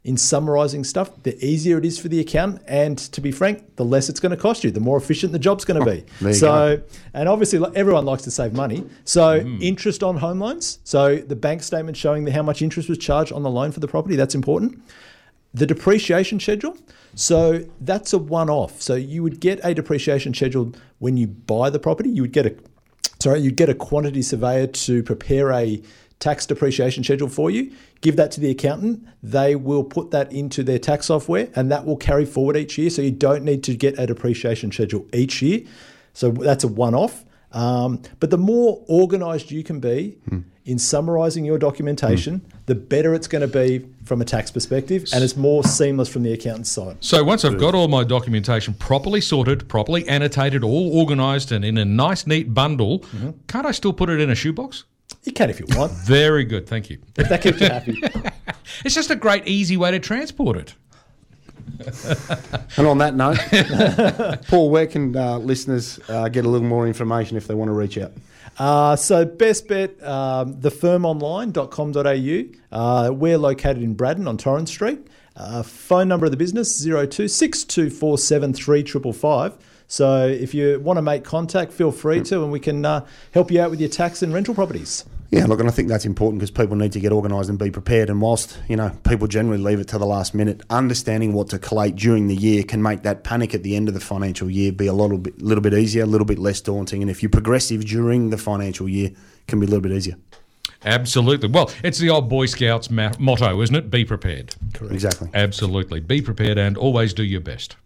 in 0.04 0.18
summarizing 0.18 0.84
stuff, 0.84 1.11
the 1.23 1.42
easier 1.44 1.78
it 1.78 1.84
is 1.84 1.99
for 1.99 2.08
the 2.08 2.20
accountant. 2.20 2.62
And 2.68 2.99
to 2.99 3.20
be 3.23 3.32
frank, 3.32 3.76
the 3.76 3.84
less 3.84 4.11
it's 4.11 4.20
going 4.20 4.30
to 4.30 4.37
cost 4.37 4.62
you, 4.62 4.70
the 4.70 4.80
more 4.80 4.99
efficient 4.99 5.32
the 5.32 5.38
job's 5.38 5.64
going 5.64 5.82
to 5.82 5.90
oh, 5.90 5.94
be. 5.94 6.04
there 6.20 6.30
you 6.30 6.37
so, 6.37 6.82
and 7.14 7.28
obviously, 7.28 7.61
everyone 7.75 8.04
likes 8.04 8.23
to 8.25 8.30
save 8.30 8.52
money. 8.52 8.84
So, 9.04 9.40
mm. 9.40 9.62
interest 9.62 10.02
on 10.02 10.18
home 10.18 10.40
loans. 10.40 10.78
So, 10.84 11.16
the 11.16 11.37
bank 11.37 11.62
statement 11.62 11.96
showing 11.96 12.25
the, 12.25 12.32
how 12.32 12.42
much 12.42 12.61
interest 12.61 12.88
was 12.88 12.99
charged 12.99 13.32
on 13.32 13.42
the 13.42 13.50
loan 13.50 13.73
for 13.73 13.80
the 13.80 13.88
property, 13.88 14.14
that's 14.14 14.34
important 14.34 14.82
the 15.54 15.66
depreciation 15.66 16.40
schedule. 16.40 16.76
So 17.14 17.64
that's 17.80 18.12
a 18.12 18.18
one 18.18 18.50
off. 18.50 18.82
So 18.82 18.96
you 18.96 19.23
would 19.23 19.40
get 19.40 19.61
a 19.62 19.73
depreciation 19.73 20.34
schedule 20.34 20.73
when 20.99 21.16
you 21.16 21.28
buy 21.28 21.70
the 21.70 21.78
property. 21.78 22.11
You 22.11 22.23
would 22.23 22.32
get 22.32 22.44
a 22.44 22.56
sorry, 23.20 23.40
you'd 23.40 23.56
get 23.56 23.68
a 23.68 23.75
quantity 23.75 24.20
surveyor 24.20 24.66
to 24.66 25.02
prepare 25.02 25.52
a 25.52 25.80
tax 26.21 26.47
depreciation 26.47 27.04
schedule 27.04 27.28
for 27.28 27.50
you. 27.50 27.73
Give 28.00 28.16
that 28.16 28.30
to 28.33 28.40
the 28.40 28.50
accountant. 28.50 29.06
They 29.23 29.56
will 29.56 29.85
put 29.85 30.11
that 30.12 30.33
into 30.33 30.62
their 30.62 30.78
tax 30.78 31.06
software 31.06 31.49
and 31.54 31.71
that 31.71 31.85
will 31.85 31.97
carry 31.97 32.25
forward 32.25 32.56
each 32.56 32.78
year. 32.78 32.90
So 32.90 33.02
you 33.02 33.11
don't 33.11 33.44
need 33.44 33.62
to 33.64 33.75
get 33.75 33.99
a 33.99 34.06
depreciation 34.06 34.73
schedule 34.73 35.06
each 35.12 35.42
year. 35.42 35.62
So 36.14 36.30
that's 36.30 36.64
a 36.64 36.68
one 36.68 36.94
off. 36.94 37.25
Um, 37.52 38.00
but 38.21 38.30
the 38.30 38.38
more 38.38 38.83
organized 38.88 39.50
you 39.52 39.62
can 39.62 39.78
be 39.78 40.18
in 40.64 40.76
summarizing 40.78 41.44
your 41.44 41.56
documentation, 41.59 42.44
the 42.66 42.75
better 42.75 43.14
it's 43.14 43.28
going 43.28 43.42
to 43.42 43.47
be 43.49 43.87
from 44.04 44.21
a 44.21 44.25
tax 44.25 44.50
perspective 44.50 45.04
and 45.14 45.23
it's 45.23 45.37
more 45.37 45.62
seamless 45.62 46.09
from 46.09 46.25
the 46.25 46.33
accountant's 46.33 46.71
side. 46.71 46.97
So 47.00 47.23
once 47.23 47.44
I've 47.44 47.59
got 47.59 47.75
all 47.75 47.87
my 47.87 48.02
documentation 48.02 48.75
properly 48.75 49.21
sorted, 49.21 49.68
properly 49.68 50.09
annotated, 50.09 50.64
all 50.64 50.99
organised, 50.99 51.52
and 51.52 51.64
in 51.64 51.78
a 51.78 51.85
nice, 51.85 52.26
neat 52.26 52.52
bundle, 52.54 53.00
Mm-hmm. 53.00 53.30
can't 53.47 53.66
I 53.66 53.71
still 53.73 53.92
put 53.92 54.09
it 54.11 54.21
in 54.21 54.30
a 54.30 54.35
shoebox? 54.35 54.85
You 55.25 55.33
can 55.33 55.50
if 55.50 55.59
you 55.61 55.66
want, 55.71 55.93
Very 55.93 56.45
good, 56.45 56.66
thank 56.69 56.90
you. 56.90 56.99
if 57.16 57.28
that 57.28 57.43
keeps 57.43 57.61
you 57.61 57.69
happy. 57.69 58.00
It's 58.85 58.95
just 58.95 59.11
a 59.11 59.16
great, 59.16 59.47
easy 59.47 59.76
way 59.76 59.90
to 59.90 59.99
transport 60.00 60.57
it. 60.57 60.75
And 62.76 62.87
on 62.87 62.99
that 62.99 63.14
note, 63.14 63.38
Paul, 64.49 64.71
where 64.71 64.87
can 64.87 65.16
uh, 65.16 65.38
listeners 65.38 65.99
uh, 66.09 66.28
get 66.28 66.45
a 66.45 66.49
little 66.49 66.66
more 66.66 66.87
information 66.87 67.37
if 67.37 67.47
they 67.47 67.54
want 67.54 67.69
to 67.69 67.73
reach 67.73 67.97
out? 67.99 68.12
Uh, 68.59 68.97
so 68.97 69.25
best 69.25 69.69
bet, 69.69 70.02
um, 70.02 70.54
thefirmonline.com.au. 70.57 72.76
Uh, 72.76 73.11
we're 73.12 73.38
located 73.38 73.83
in 73.83 73.95
Braddon 73.95 74.26
on 74.28 74.37
Torrens 74.37 74.71
Street. 74.71 75.07
Uh, 75.37 75.62
phone 75.62 76.09
number 76.09 76.26
of 76.26 76.33
the 76.33 76.37
business 76.37 76.85
0262473555. 76.87 79.54
So 79.87 80.26
if 80.26 80.54
you 80.54 80.80
want 80.80 80.97
to 80.99 81.02
make 81.02 81.25
contact, 81.25 81.73
feel 81.73 81.93
free 81.93 82.21
to, 82.23 82.43
and 82.43 82.50
we 82.52 82.60
can 82.60 82.84
uh, 82.84 83.06
help 83.32 83.50
you 83.50 83.60
out 83.60 83.71
with 83.71 83.80
your 83.80 83.89
tax 83.91 84.23
and 84.23 84.32
rental 84.32 84.54
properties. 84.54 85.04
Yeah, 85.30 85.47
look, 85.47 85.58
and 85.58 85.69
I 85.69 85.73
think 85.73 85.89
that's 85.89 86.04
important 86.04 86.39
because 86.39 86.50
people 86.50 86.76
need 86.76 86.93
to 86.93 87.00
get 87.00 87.10
organised 87.10 87.49
and 87.49 87.58
be 87.58 87.71
prepared. 87.71 88.08
And 88.08 88.21
whilst 88.21 88.58
you 88.69 88.76
know 88.76 88.91
people 89.08 89.26
generally 89.26 89.63
leave 89.63 89.80
it 89.80 89.89
to 89.89 89.99
the 89.99 90.06
last 90.06 90.34
minute, 90.34 90.63
understanding 90.71 91.32
what 91.32 91.49
to 91.50 91.58
collate 91.58 91.97
during 91.97 92.28
the 92.28 92.37
year 92.37 92.63
can 92.63 92.82
make 92.82 93.02
that 93.02 93.25
panic 93.25 93.54
at 93.54 93.63
the 93.63 93.75
end 93.75 93.89
of 93.89 93.95
the 93.95 94.00
financial 94.00 94.49
year 94.49 94.71
be 94.71 94.87
a 94.87 94.93
little 94.93 95.19
bit, 95.19 95.41
little 95.43 95.63
bit 95.63 95.75
easier, 95.75 96.04
a 96.04 96.06
little 96.06 96.26
bit 96.26 96.39
less 96.39 96.60
daunting. 96.60 97.02
And 97.02 97.10
if 97.10 97.23
you're 97.23 97.30
progressive 97.30 97.84
during 97.84 98.30
the 98.30 98.39
financial 98.39 98.89
year, 98.89 99.08
it 99.08 99.47
can 99.49 99.58
be 99.60 99.67
a 99.67 99.69
little 99.69 99.82
bit 99.82 99.93
easier. 99.93 100.17
Absolutely. 100.84 101.49
Well, 101.49 101.71
it's 101.82 101.99
the 101.99 102.10
old 102.10 102.28
Boy 102.28 102.47
Scouts 102.47 102.91
ma- 102.91 103.13
motto, 103.19 103.60
isn't 103.63 103.75
it? 103.75 103.91
Be 103.91 104.04
prepared. 104.04 104.54
Exactly. 104.91 105.30
Absolutely. 105.32 106.00
Be 106.00 106.21
prepared 106.21 106.58
and 106.58 106.76
always 106.76 107.15
do 107.15 107.25
your 107.25 107.41
best. 107.41 107.76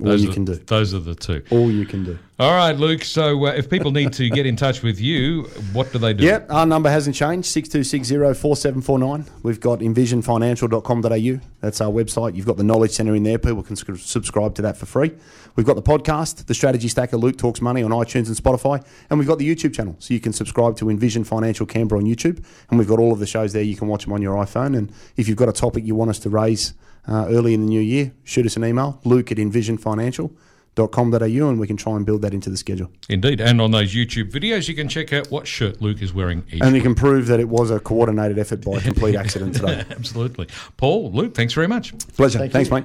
All 0.00 0.16
you 0.16 0.30
are, 0.30 0.32
can 0.32 0.44
do. 0.44 0.54
Those 0.54 0.94
are 0.94 1.00
the 1.00 1.14
two. 1.14 1.42
All 1.50 1.70
you 1.70 1.84
can 1.84 2.04
do. 2.04 2.18
All 2.38 2.52
right, 2.52 2.72
Luke. 2.72 3.04
So 3.04 3.46
uh, 3.46 3.52
if 3.52 3.68
people 3.68 3.92
need 3.92 4.12
to 4.14 4.28
get 4.30 4.46
in 4.46 4.56
touch 4.56 4.82
with 4.82 5.00
you, 5.00 5.44
what 5.72 5.92
do 5.92 5.98
they 5.98 6.14
do? 6.14 6.24
Yep, 6.24 6.50
our 6.50 6.66
number 6.66 6.90
hasn't 6.90 7.14
changed 7.14 7.48
62604749. 7.54 9.28
We've 9.42 9.60
got 9.60 9.80
envisionfinancial.com.au. 9.80 11.40
That's 11.60 11.80
our 11.80 11.92
website. 11.92 12.34
You've 12.34 12.46
got 12.46 12.56
the 12.56 12.64
Knowledge 12.64 12.92
Centre 12.92 13.14
in 13.14 13.22
there. 13.22 13.38
People 13.38 13.62
can 13.62 13.76
subscribe 13.76 14.54
to 14.56 14.62
that 14.62 14.76
for 14.76 14.86
free. 14.86 15.12
We've 15.54 15.66
got 15.66 15.76
the 15.76 15.82
podcast, 15.82 16.46
The 16.46 16.54
Strategy 16.54 16.88
Stacker, 16.88 17.18
Luke 17.18 17.36
Talks 17.36 17.60
Money 17.60 17.82
on 17.82 17.90
iTunes 17.90 18.26
and 18.28 18.36
Spotify. 18.36 18.84
And 19.10 19.18
we've 19.18 19.28
got 19.28 19.38
the 19.38 19.54
YouTube 19.54 19.74
channel. 19.74 19.94
So 19.98 20.14
you 20.14 20.20
can 20.20 20.32
subscribe 20.32 20.76
to 20.78 20.88
Envision 20.88 21.24
Financial 21.24 21.66
Canberra 21.66 22.00
on 22.00 22.06
YouTube. 22.06 22.42
And 22.70 22.78
we've 22.78 22.88
got 22.88 22.98
all 22.98 23.12
of 23.12 23.18
the 23.18 23.26
shows 23.26 23.52
there. 23.52 23.62
You 23.62 23.76
can 23.76 23.88
watch 23.88 24.04
them 24.04 24.14
on 24.14 24.22
your 24.22 24.36
iPhone. 24.36 24.76
And 24.76 24.90
if 25.16 25.28
you've 25.28 25.36
got 25.36 25.50
a 25.50 25.52
topic 25.52 25.84
you 25.84 25.94
want 25.94 26.10
us 26.10 26.18
to 26.20 26.30
raise 26.30 26.72
uh, 27.06 27.26
early 27.28 27.54
in 27.54 27.62
the 27.62 27.68
new 27.68 27.80
year, 27.80 28.12
shoot 28.24 28.46
us 28.46 28.56
an 28.56 28.64
email, 28.64 29.00
luke 29.04 29.32
at 29.32 29.38
envisionfinancial.com.au, 29.38 31.48
and 31.48 31.60
we 31.60 31.66
can 31.66 31.76
try 31.76 31.96
and 31.96 32.06
build 32.06 32.22
that 32.22 32.32
into 32.32 32.50
the 32.50 32.56
schedule. 32.56 32.90
Indeed. 33.08 33.40
And 33.40 33.60
on 33.60 33.72
those 33.72 33.94
YouTube 33.94 34.30
videos, 34.30 34.68
you 34.68 34.74
can 34.74 34.88
check 34.88 35.12
out 35.12 35.30
what 35.30 35.46
shirt 35.46 35.82
Luke 35.82 36.00
is 36.00 36.14
wearing 36.14 36.44
each. 36.50 36.62
And 36.62 36.74
you 36.76 36.82
can 36.82 36.94
prove 36.94 37.26
that 37.26 37.40
it 37.40 37.48
was 37.48 37.70
a 37.70 37.80
coordinated 37.80 38.38
effort 38.38 38.64
by 38.64 38.76
a 38.76 38.80
complete 38.80 39.14
accident 39.16 39.56
today. 39.56 39.84
Absolutely. 39.90 40.46
Paul, 40.76 41.12
Luke, 41.12 41.34
thanks 41.34 41.52
very 41.52 41.68
much. 41.68 41.96
Pleasure. 42.16 42.38
Thank 42.38 42.52
Thanks, 42.52 42.70
you. 42.70 42.76
mate. 42.76 42.84